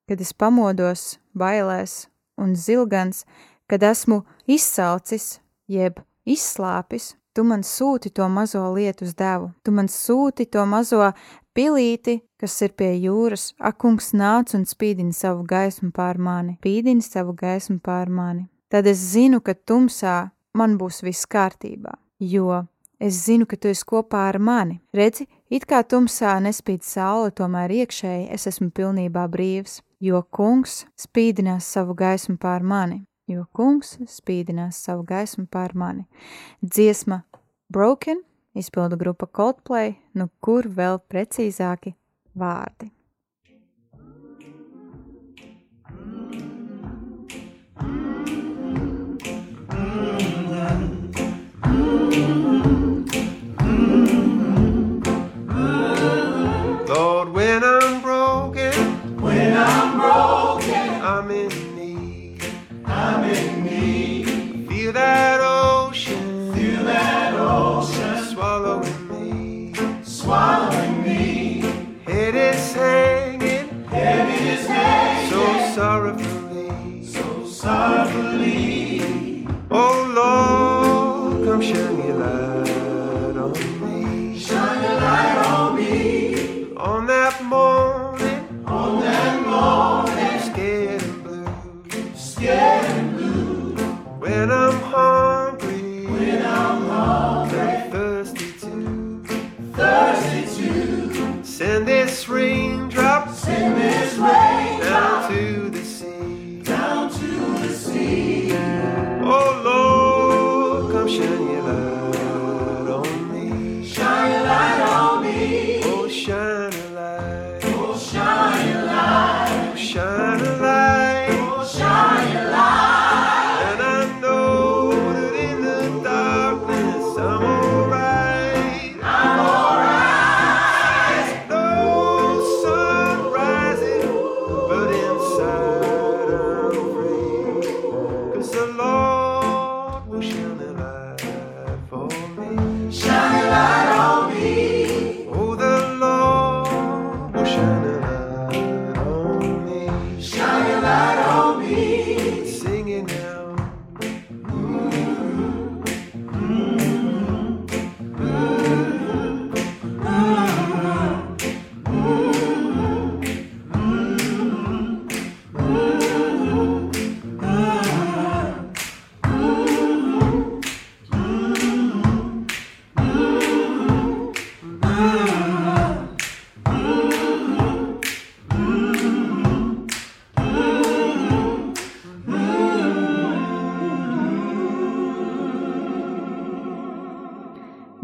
kad 0.08 0.20
es 0.20 0.32
pamodos, 0.32 1.18
bailēs 1.36 2.06
un 2.40 2.54
zilgans, 2.56 3.24
kad 3.68 3.82
esmu 3.84 4.22
izsalcis, 4.46 5.38
jeb 5.68 6.00
izslāpis, 6.26 7.12
tu 7.36 7.44
man 7.44 7.62
sūti 7.62 8.10
to 8.10 8.26
mazo 8.28 8.64
lietus 8.74 9.14
devu, 9.14 9.52
tu 9.62 9.72
man 9.72 9.86
sūti 9.92 10.48
to 10.50 10.64
mazo 10.66 11.12
pilīti, 11.54 12.20
kas 12.40 12.56
ir 12.66 12.74
pie 12.78 12.94
jūras, 12.96 13.52
ak, 13.58 13.78
kungs 13.82 14.12
nāc 14.16 14.54
un 14.56 14.64
spīdini 14.68 15.14
savu 15.14 15.44
gaismu 15.46 15.92
pār 15.94 16.18
mani, 16.18 16.56
spīdini 16.62 17.04
savu 17.04 17.34
gaismu 17.38 17.78
pār 17.84 18.10
mani. 18.10 18.48
Tad 18.68 18.86
es 18.86 19.00
zinu, 19.14 19.40
ka 19.40 19.54
tumsā 19.54 20.28
man 20.58 20.76
būs 20.80 21.02
viss 21.06 21.28
kārtībā, 21.30 21.94
jo 22.18 22.64
es 22.98 23.24
zinu, 23.24 23.46
ka 23.46 23.56
tu 23.56 23.70
esi 23.70 23.86
kopā 23.86 24.28
ar 24.28 24.38
mani. 24.42 24.80
Redzi, 24.94 25.28
it 25.50 25.66
kā 25.70 25.82
tumsā 25.86 26.36
nespīd 26.44 26.84
saule, 26.86 27.30
tomēr 27.30 27.72
iekšēji 27.82 28.28
es 28.34 28.46
esmu 28.50 28.70
pilnībā 28.74 29.26
brīvs, 29.30 29.80
jo 30.02 30.22
kungs 30.30 30.84
spīdinās 30.98 31.66
savu 31.66 31.96
gaismu 31.98 32.36
pār 32.38 32.62
mani, 32.62 33.04
jo 33.28 33.44
kungs 33.52 33.96
spīdinās 34.08 34.80
savu 34.84 35.04
gaismu 35.08 35.46
pār 35.52 35.74
mani. 35.78 36.06
Dziesma 36.62 37.22
Broken 37.68 38.24
izpildu 38.58 38.96
grupa 38.96 39.26
Coldplay, 39.26 39.96
nu 40.14 40.28
kur 40.40 40.68
vēl 40.68 41.00
precīzāki 41.10 41.94
vārdi. 42.38 42.90
so 77.04 77.46
softly. 77.46 79.00
Oh 79.70 79.94
Lord, 80.18 81.44
come 81.46 81.60
share 81.62 81.92
me 81.92 82.12
light. 82.12 82.77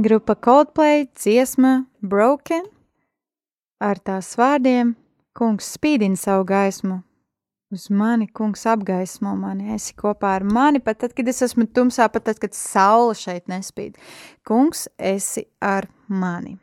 Grupa 0.04 0.34
Coldplay 0.34 1.06
dziesma 1.16 1.86
Broken 2.04 2.66
ar 3.80 3.96
tās 4.04 4.34
vārdiem 4.36 4.90
Kungs 5.32 5.70
spīdina 5.78 6.20
savu 6.20 6.44
gaismu. 6.50 6.98
Uz 7.72 7.86
mani, 7.88 8.26
kungs, 8.28 8.66
apgaismo 8.68 9.32
mani, 9.38 9.70
esi 9.72 9.96
kopā 9.96 10.34
ar 10.36 10.44
mani, 10.44 10.82
pat 10.84 11.00
tad, 11.00 11.14
kad 11.16 11.32
es 11.32 11.40
esmu 11.48 11.64
tumsā, 11.72 12.10
pat 12.12 12.26
tad, 12.28 12.42
kad 12.42 12.52
saule 12.52 13.16
šeit 13.16 13.48
nespīd. 13.48 13.96
Kungs, 14.44 14.84
esi 15.00 15.46
ar 15.64 15.88
mani. 16.12 16.58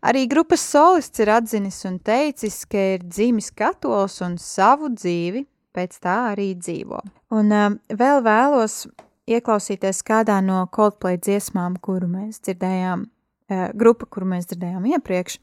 Arī 0.00 0.24
grupas 0.32 0.64
solists 0.64 1.20
ir 1.20 1.34
atzinis 1.36 1.84
un 1.84 2.00
teicis, 2.00 2.62
ka 2.64 2.88
ir 2.96 3.04
dzimis 3.04 3.52
katols 3.52 4.16
un 4.24 4.40
savu 4.40 4.88
dzīvi 4.96 5.44
pēc 5.76 6.00
tā 6.08 6.18
arī 6.32 6.54
dzīvo. 6.56 7.04
Un 7.36 7.52
uh, 7.52 7.72
vēl 7.92 8.24
vēlos 8.24 8.86
ieklausīties 9.30 10.02
kādā 10.06 10.40
no 10.44 10.64
Coldplay 10.74 11.20
dziesmām, 11.20 11.78
kuru 11.82 12.10
mēs 12.10 12.42
dzirdējām, 12.42 13.06
uh, 13.06 13.64
grupa, 13.78 14.08
kuru 14.10 14.32
mēs 14.34 14.50
dzirdējām 14.50 14.88
iepriekš. 14.96 15.38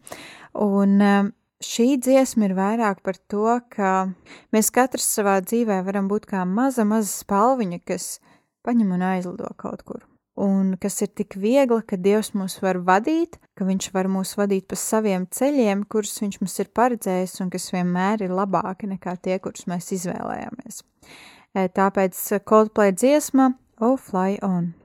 Un 0.65 0.97
uh, 0.99 1.31
šī 1.63 1.93
dziesma 2.01 2.49
ir 2.49 2.57
vairāk 2.57 3.03
par 3.05 3.19
to, 3.31 3.59
ka 3.71 4.11
mēs 4.55 4.71
katrs 4.75 5.09
savā 5.19 5.39
dzīvē 5.45 5.81
varam 5.87 6.11
būt 6.11 6.29
kā 6.29 6.45
maza, 6.47 6.87
maza 6.87 7.11
spalviņa, 7.11 7.81
kas 7.87 8.17
paņem 8.67 8.95
un 8.95 9.09
aizlido 9.15 9.51
kaut 9.59 9.83
kur. 9.87 10.05
Un 10.39 10.77
kas 10.79 11.01
ir 11.03 11.09
tik 11.11 11.35
viegli, 11.35 11.81
ka 11.83 11.97
Dievs 11.99 12.29
mūs 12.31 12.61
var 12.63 12.77
vadīt, 12.87 13.35
ka 13.59 13.65
Viņš 13.67 13.89
var 13.91 14.07
mūs 14.07 14.37
vadīt 14.39 14.69
pa 14.71 14.77
saviem 14.79 15.25
ceļiem, 15.27 15.83
kurus 15.91 16.21
Viņš 16.21 16.37
mums 16.39 16.55
ir 16.63 16.69
paredzējis 16.79 17.41
un 17.43 17.49
kas 17.51 17.67
vienmēr 17.73 18.23
ir 18.23 18.31
labāki 18.31 18.87
nekā 18.87 19.17
tie, 19.19 19.35
kurus 19.43 19.67
mēs 19.67 19.91
izvēlējāmies. 19.97 20.79
Tāpēc 21.75 22.21
Coldplay 22.47 22.95
dziesma 22.95 23.49
Oh 23.81 23.95
Fly 23.95 24.37
On! 24.41 24.78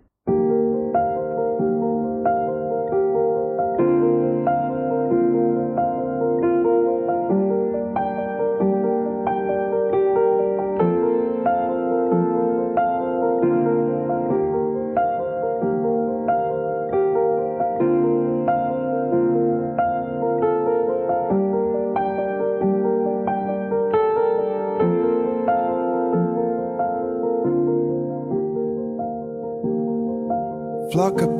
Flock 30.94 31.20
of 31.22 31.33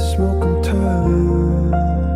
smoke 0.00 0.44
and 0.44 0.64
turn 0.64 2.09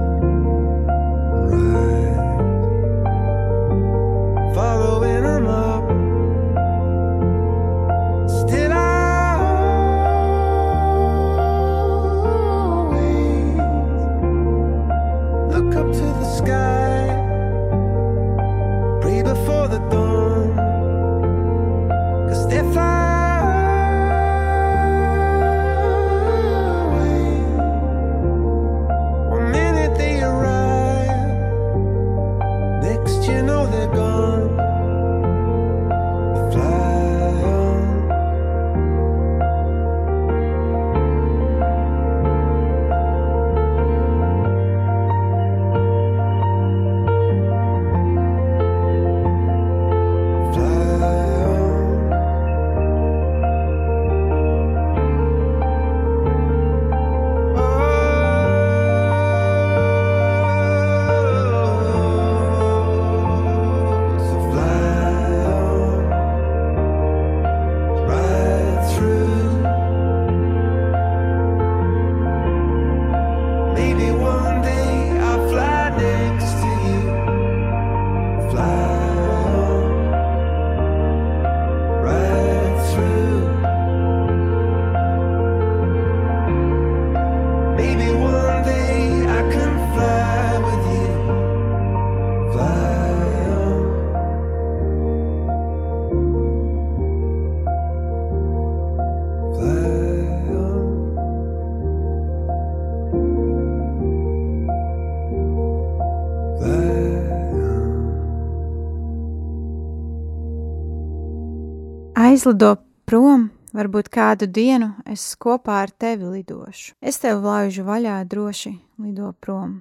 Aizlido 112.34 112.72
prom, 113.06 113.44
varbūt 113.78 114.08
kādu 114.10 114.48
dienu 114.50 114.88
es 115.06 115.22
kopā 115.38 115.76
ar 115.84 115.90
tevi 116.02 116.26
lidošu. 116.32 116.96
Es 116.98 117.20
tev 117.22 117.44
laižu 117.44 117.84
vaļā 117.86 118.16
droši, 118.26 118.72
lido 118.98 119.28
prom. 119.38 119.76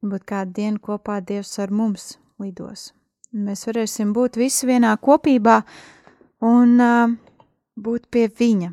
Varbūt 0.00 0.22
kādu 0.30 0.54
dienu 0.56 0.80
kopā 0.80 1.18
Dievs 1.20 1.50
ar 1.60 1.74
mums 1.76 2.14
lidos. 2.40 2.86
Mēs 3.36 3.66
varēsim 3.68 4.14
būt 4.16 4.38
visi 4.40 4.64
vienā 4.70 4.94
kopībā 4.96 5.58
un 6.48 6.72
uh, 6.80 7.12
būt 7.76 8.08
pie 8.08 8.30
viņa, 8.32 8.70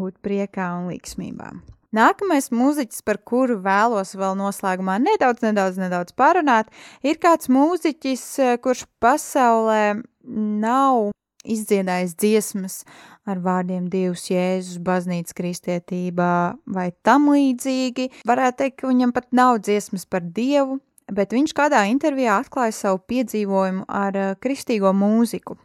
būt 0.00 0.16
priekā 0.26 0.66
un 0.80 0.88
līksmībā. 0.90 1.52
Nākamais 1.94 2.50
mūziķis, 2.50 3.04
par 3.06 3.20
kuru 3.22 3.60
vēlos 3.62 4.16
vēl 4.18 4.34
noslēgumā 4.40 4.98
nedaudz, 5.04 5.46
nedaudz, 5.46 5.78
nedaudz 5.78 6.18
parunāt, 6.18 6.74
ir 7.06 7.22
kāds 7.22 7.46
mūziķis, 7.54 8.26
eh, 8.42 8.58
kurš 8.58 8.88
pasaulē 8.98 10.02
nav 10.26 11.12
izdziedājis 11.44 12.16
dziesmas 12.18 12.80
ar 13.28 13.40
vārdiem 13.44 13.88
Dievs, 13.92 14.28
Jēzus, 14.32 14.80
baznīca, 14.84 15.36
kristietībā 15.36 16.32
vai 16.74 16.90
tam 17.06 17.28
līdzīgi. 17.32 18.10
Varētu 18.28 18.62
teikt, 18.62 18.78
ka 18.80 18.90
viņam 18.90 19.14
pat 19.16 19.28
nav 19.36 19.60
dziesmas 19.64 20.06
par 20.08 20.24
Dievu, 20.24 20.78
bet 21.12 21.34
viņš 21.36 21.54
kādā 21.56 21.84
intervijā 21.90 22.38
atklāja 22.40 22.76
savu 22.76 23.02
piedzīvojumu 23.08 23.84
ar 23.88 24.16
uh, 24.16 24.30
kristīgo 24.40 24.92
mūziku. 24.96 25.58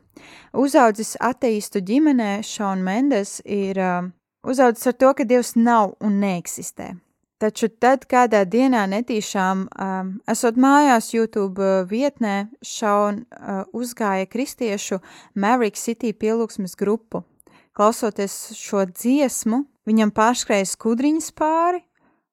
Uzaudzis 0.54 1.16
ateistu 1.20 1.82
ģimenē, 1.84 2.44
Šaun 2.46 2.84
Mendes 2.86 3.40
ir 3.46 3.80
uh, 3.82 4.12
uzaudzis 4.46 4.92
ar 4.92 5.00
to, 5.00 5.14
ka 5.18 5.28
Dievs 5.28 5.56
nav 5.58 5.96
un 6.04 6.22
neeksistē. 6.24 6.94
Taču 7.42 7.68
tad 7.68 8.06
kādā 8.08 8.44
dienā 8.48 8.86
netīšām, 8.88 9.66
um, 9.68 10.12
esot 10.30 10.60
mājās 10.60 11.12
YouTube 11.16 11.60
uh, 11.60 11.84
vietnē, 11.90 12.48
Šaun 12.64 13.24
uh, 13.26 13.64
uzgāja 13.76 14.30
kristiešu 14.30 15.02
Maverick 15.36 15.80
City 15.80 16.14
pielūgsmes 16.14 16.78
grupu. 16.80 17.26
Klausoties 17.74 18.54
šo 18.56 18.86
dziesmu, 18.86 19.64
viņam 19.90 20.14
pārskrēja 20.16 20.70
skudriņas 20.70 21.32
pāri, 21.36 21.82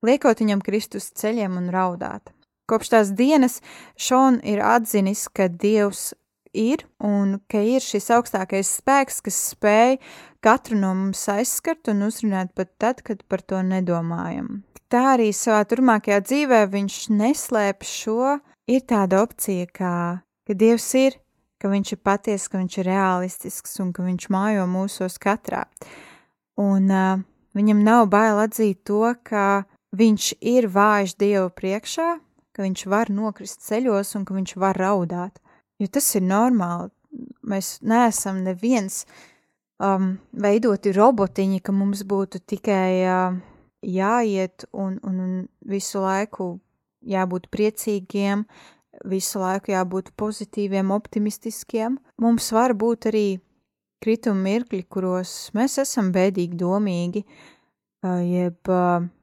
liekot 0.07 0.45
viņam 0.45 0.63
Kristus 0.63 1.11
ceļiem 1.17 1.57
un 1.59 1.73
raudāt. 1.75 2.31
Kopš 2.71 2.93
tās 2.93 3.11
dienas 3.17 3.59
Šon 3.99 4.39
ir 4.47 4.63
atzinis, 4.63 5.27
ka 5.33 5.49
Dievs 5.49 6.13
ir 6.55 6.85
un 7.03 7.39
ka 7.51 7.63
ir 7.67 7.83
šis 7.83 8.11
augstākais 8.15 8.71
spēks, 8.79 9.21
kas 9.27 9.39
spēj 9.55 9.99
katru 10.45 10.79
no 10.79 10.93
mums 10.95 11.27
aizskart 11.31 11.91
un 11.91 12.07
uzrunāt 12.07 12.55
pat 12.55 12.75
tad, 12.79 13.03
kad 13.07 13.23
par 13.27 13.43
to 13.43 13.63
nedomājam. 13.67 14.61
Tā 14.91 15.01
arī 15.13 15.29
savā 15.31 15.63
turmākajā 15.71 16.17
dzīvē 16.27 16.65
viņš 16.73 16.95
neslēp 17.15 17.85
šo, 17.87 18.41
ir 18.67 18.81
tāda 18.91 19.21
opcija, 19.23 19.69
kā, 19.71 19.97
ka 20.19 20.57
Dievs 20.59 20.89
ir, 20.99 21.15
ka 21.63 21.71
viņš 21.71 21.93
ir 21.95 22.01
patiesa, 22.03 22.49
ka 22.51 22.59
viņš 22.59 22.79
ir 22.81 22.89
realistisks 22.91 23.79
un 23.85 23.93
ka 23.95 24.03
viņš 24.03 24.27
mājo 24.35 24.65
mūsos 24.67 25.15
katrā. 25.23 25.63
Un 26.59 26.91
uh, 26.91 27.23
viņam 27.55 27.85
nav 27.87 28.09
bail 28.11 28.41
atzīt 28.43 28.81
to, 28.91 29.05
ka 29.23 29.63
viņš 29.95 30.33
ir 30.43 30.67
vājš 30.75 31.15
Dievu 31.23 31.53
priekšā, 31.55 32.09
ka 32.51 32.67
viņš 32.67 32.87
var 32.91 33.13
nokrist 33.15 33.63
ceļos 33.69 34.17
un 34.19 34.25
ka 34.27 34.35
viņš 34.35 34.57
var 34.59 34.81
raudāt. 34.81 35.39
Jo 35.79 35.87
tas 35.87 36.09
ir 36.19 36.27
normāli. 36.27 36.91
Mēs 37.47 37.77
neesam 37.87 38.43
neviens 38.43 39.05
um, 39.79 40.17
veidoti 40.35 40.91
robotiņi, 40.99 41.63
ka 41.63 41.75
mums 41.75 42.03
būtu 42.07 42.43
tikai 42.43 42.91
uh, 43.07 43.39
jāiet 43.83 44.67
un, 44.73 44.99
un, 45.07 45.21
un 45.21 45.33
visu 45.69 46.03
laiku 46.03 46.53
jābūt 47.07 47.49
priecīgiem, 47.53 48.45
visu 49.09 49.41
laiku 49.41 49.73
jābūt 49.73 50.13
pozitīviem, 50.21 50.91
optimistiskiem. 50.93 51.99
Mums 52.21 52.51
var 52.53 52.75
būt 52.77 53.09
arī 53.11 53.27
krituma 54.05 54.45
mirkļi, 54.49 54.85
kuros 54.89 55.51
mēs 55.57 55.79
esam 55.83 56.11
bēdīgi 56.13 56.59
domīgi, 56.61 57.25
jeb 58.05 58.73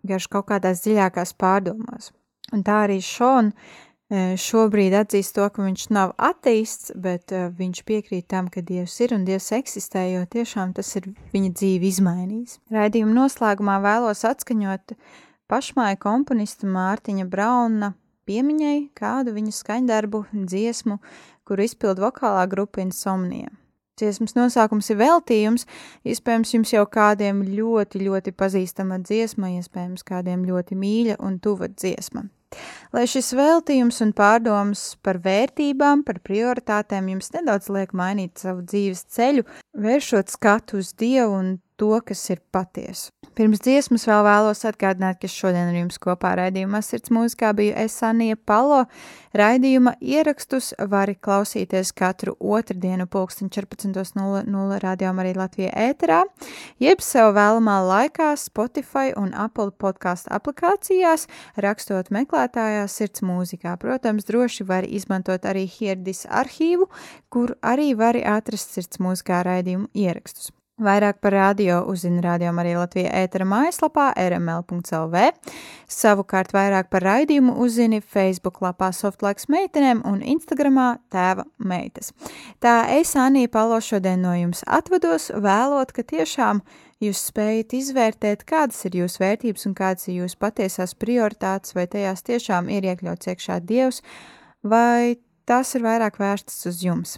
garš 0.07 0.29
kaut 0.33 0.49
kādās 0.51 0.83
dziļākās 0.85 1.33
pārdomās. 1.37 2.11
Un 2.53 2.63
tā 2.63 2.83
arī 2.85 3.01
Šona 3.03 3.51
šobrīd 4.09 4.95
atzīst 4.95 5.35
to, 5.35 5.45
ka 5.51 5.65
viņš 5.65 5.89
nav 5.91 6.13
ateists, 6.15 6.93
bet 6.95 7.31
viņš 7.31 7.83
piekrīt 7.87 8.27
tam, 8.31 8.47
ka 8.47 8.63
Dievs 8.63 8.95
ir 9.03 9.13
un 9.17 9.25
Dievs 9.27 9.51
eksistē, 9.57 10.05
jo 10.13 10.23
tiešām 10.23 10.73
tas 10.77 10.93
ir 10.95 11.09
viņa 11.33 11.51
dzīvi 11.51 11.91
izmainījis. 11.91 12.59
Raidījuma 12.71 13.17
noslēgumā 13.17 13.79
vēlos 13.83 14.23
atskaņot 14.27 14.95
pašmāja 15.51 15.99
komponista 15.99 16.67
Mārtiņa 16.71 17.27
Brauna 17.27 17.93
piemiņai 18.27 18.89
kādu 18.95 19.35
viņa 19.35 19.55
skaņdarbu 19.55 20.23
dziesmu, 20.33 20.99
kuru 21.47 21.67
izpild 21.67 21.99
vokālā 22.03 22.43
grupa 22.51 22.83
Insomnija. 22.83 23.51
Dziesmas 23.97 24.35
nosaukums 24.37 24.91
ir 24.93 24.99
veltījums, 24.99 25.63
iespējams, 26.05 26.51
jums 26.53 26.73
jau 26.75 26.83
kādiem 26.85 27.41
ļoti, 27.49 28.03
ļoti 28.05 28.33
pazīstama 28.37 28.99
dziesma, 29.01 29.55
iespējams, 29.57 30.05
kādiem 30.05 30.45
ļoti 30.45 30.77
mīļa 30.77 31.17
un 31.25 31.39
tuva 31.41 31.71
dziesma. 31.73 32.27
Lai 32.95 33.03
šis 33.09 33.33
veltījums 33.35 33.99
un 34.05 34.13
pārdomas 34.15 34.83
par 35.03 35.19
vērtībām, 35.23 36.05
par 36.07 36.21
prioritātēm 36.23 37.11
jums 37.13 37.33
nedaudz 37.35 37.67
liek 37.73 37.93
mainīt 37.97 38.39
savu 38.43 38.63
dzīves 38.63 39.03
ceļu, 39.17 39.43
vēršot 39.75 40.31
skatu 40.31 40.79
uz 40.81 40.93
Dievu 40.97 41.35
un 41.41 41.53
to, 41.77 41.91
kas 42.07 42.23
ir 42.33 42.41
patiesa. 42.51 43.11
Pirms 43.37 43.59
dziesmas 43.61 44.07
vēl 44.09 44.23
vēlos 44.25 44.63
atgādināt, 44.65 45.19
ka 45.21 45.29
šodien 45.29 45.67
ar 45.69 45.75
jums 45.77 45.99
kopā 46.01 46.31
raidījumā 46.39 46.79
sirds 46.81 47.11
mūzikā 47.13 47.51
bija 47.53 47.83
Esanija 47.83 48.33
Palo. 48.49 48.79
Raidījuma 49.37 49.93
ierakstus 50.01 50.71
vari 50.89 51.13
klausīties 51.13 51.91
katru 51.93 52.33
otrdienu 52.41 53.05
pulksten 53.05 53.53
14.00 53.53 54.81
rādījumā 54.81 55.21
arī 55.21 55.35
Latvijā 55.37 55.69
ēterā, 55.69 56.23
jeb 56.81 57.05
sev 57.05 57.35
vēlamā 57.37 57.77
laikā 57.91 58.31
Spotify 58.41 59.13
un 59.13 59.29
Apple 59.37 59.69
podkāstu 59.69 60.33
aplikācijās, 60.33 61.29
rakstot 61.61 62.09
meklētājā 62.09 62.87
sirds 62.89 63.21
mūzikā. 63.21 63.77
Protams, 63.77 64.25
droši 64.25 64.65
var 64.65 64.89
izmantot 64.89 65.45
arī 65.45 65.67
Hierdis 65.77 66.25
arhīvu, 66.25 66.89
kur 67.29 67.53
arī 67.61 67.91
vari 67.93 68.25
atrast 68.25 68.73
sirds 68.73 68.97
mūzikā 68.97 69.45
raidījumu 69.45 69.91
ierakstus. 69.93 70.56
Vairāk 70.77 71.17
par 71.25 71.33
radio 71.33 71.79
uzzina 71.89 72.21
Radio 72.21 72.51
Marija 72.53 72.77
Latvija 72.77 73.09
ētera 73.23 73.47
mājaslapā 73.49 74.11
rml.lv. 74.21 75.21
Savukārt 75.89 76.51
vairāk 76.53 76.91
par 76.93 77.01
raidījumu 77.01 77.55
uzzini 77.65 77.97
Facebook 77.97 78.59
lapā 78.61 78.91
Softlaiks 78.93 79.49
meitenēm 79.49 80.03
un 80.05 80.19
Instagramā 80.21 80.99
tēva 81.09 81.47
meitas. 81.57 82.11
Tā 82.61 82.83
es, 82.93 83.15
Anija 83.17 83.49
Palo, 83.55 83.79
šodien 83.81 84.21
no 84.21 84.35
jums 84.37 84.61
atvados, 84.67 85.31
vēlot, 85.33 85.95
ka 85.97 86.05
tiešām 86.13 86.61
jūs 87.01 87.23
spējat 87.31 87.73
izvērtēt, 87.79 88.45
kādas 88.45 88.85
ir 88.85 88.99
jūsu 89.01 89.23
vērtības 89.25 89.65
un 89.71 89.75
kādas 89.81 90.05
ir 90.11 90.19
jūsu 90.19 90.37
patiesās 90.45 90.93
prioritātes, 90.93 91.73
vai 91.73 91.87
tajās 91.89 92.21
tiešām 92.29 92.69
ir 92.69 92.85
iekļauts 92.91 93.33
iekšā 93.33 93.57
Dievs, 93.65 94.03
vai 94.61 95.17
tās 95.49 95.73
ir 95.73 95.89
vairāk 95.89 96.21
vērstas 96.21 96.69
uz 96.69 96.85
jums. 96.85 97.17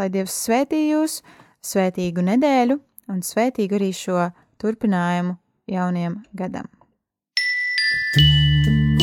Lai 0.00 0.08
Dievs 0.08 0.40
svētī 0.48 0.86
jūs, 0.88 1.20
svētīgu 1.60 2.24
nedēļu! 2.32 2.80
Un 3.08 3.20
svētīgu 3.24 3.78
arī 3.80 3.92
šo 3.96 4.30
turpinājumu 4.62 5.36
jauniem 5.70 6.22
gadam. 6.36 6.70
Nevaru 8.16 8.93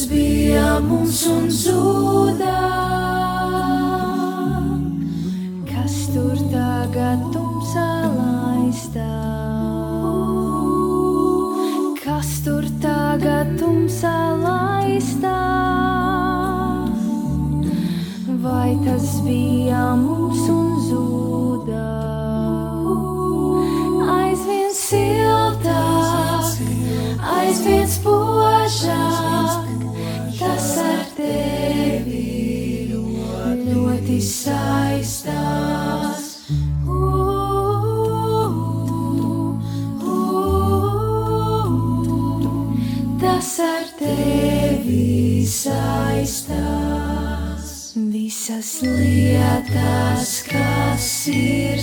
tas 0.00 0.08
bija 0.08 0.80
mums 0.80 1.26
un 1.26 1.48
zudā. 1.50 2.60
Kas 5.68 5.96
tur 6.14 6.36
tagad 6.52 7.20
tumsā 7.34 7.88
laistā? 8.14 9.10
Kas 12.00 12.30
tur 12.46 12.64
tagad 12.80 13.52
tumsā 13.60 14.16
laistā? 14.40 15.36
Vai 18.40 18.72
tas 18.86 19.20
bija 19.26 19.84
mums 19.96 20.19
saistās. 34.40 36.24
Tas 43.20 43.50
ar 43.64 43.84
tevi 43.98 45.44
saistās. 45.48 47.68
Visas 48.10 48.70
lietas, 48.86 50.32
kas 50.48 51.10
ir 51.34 51.82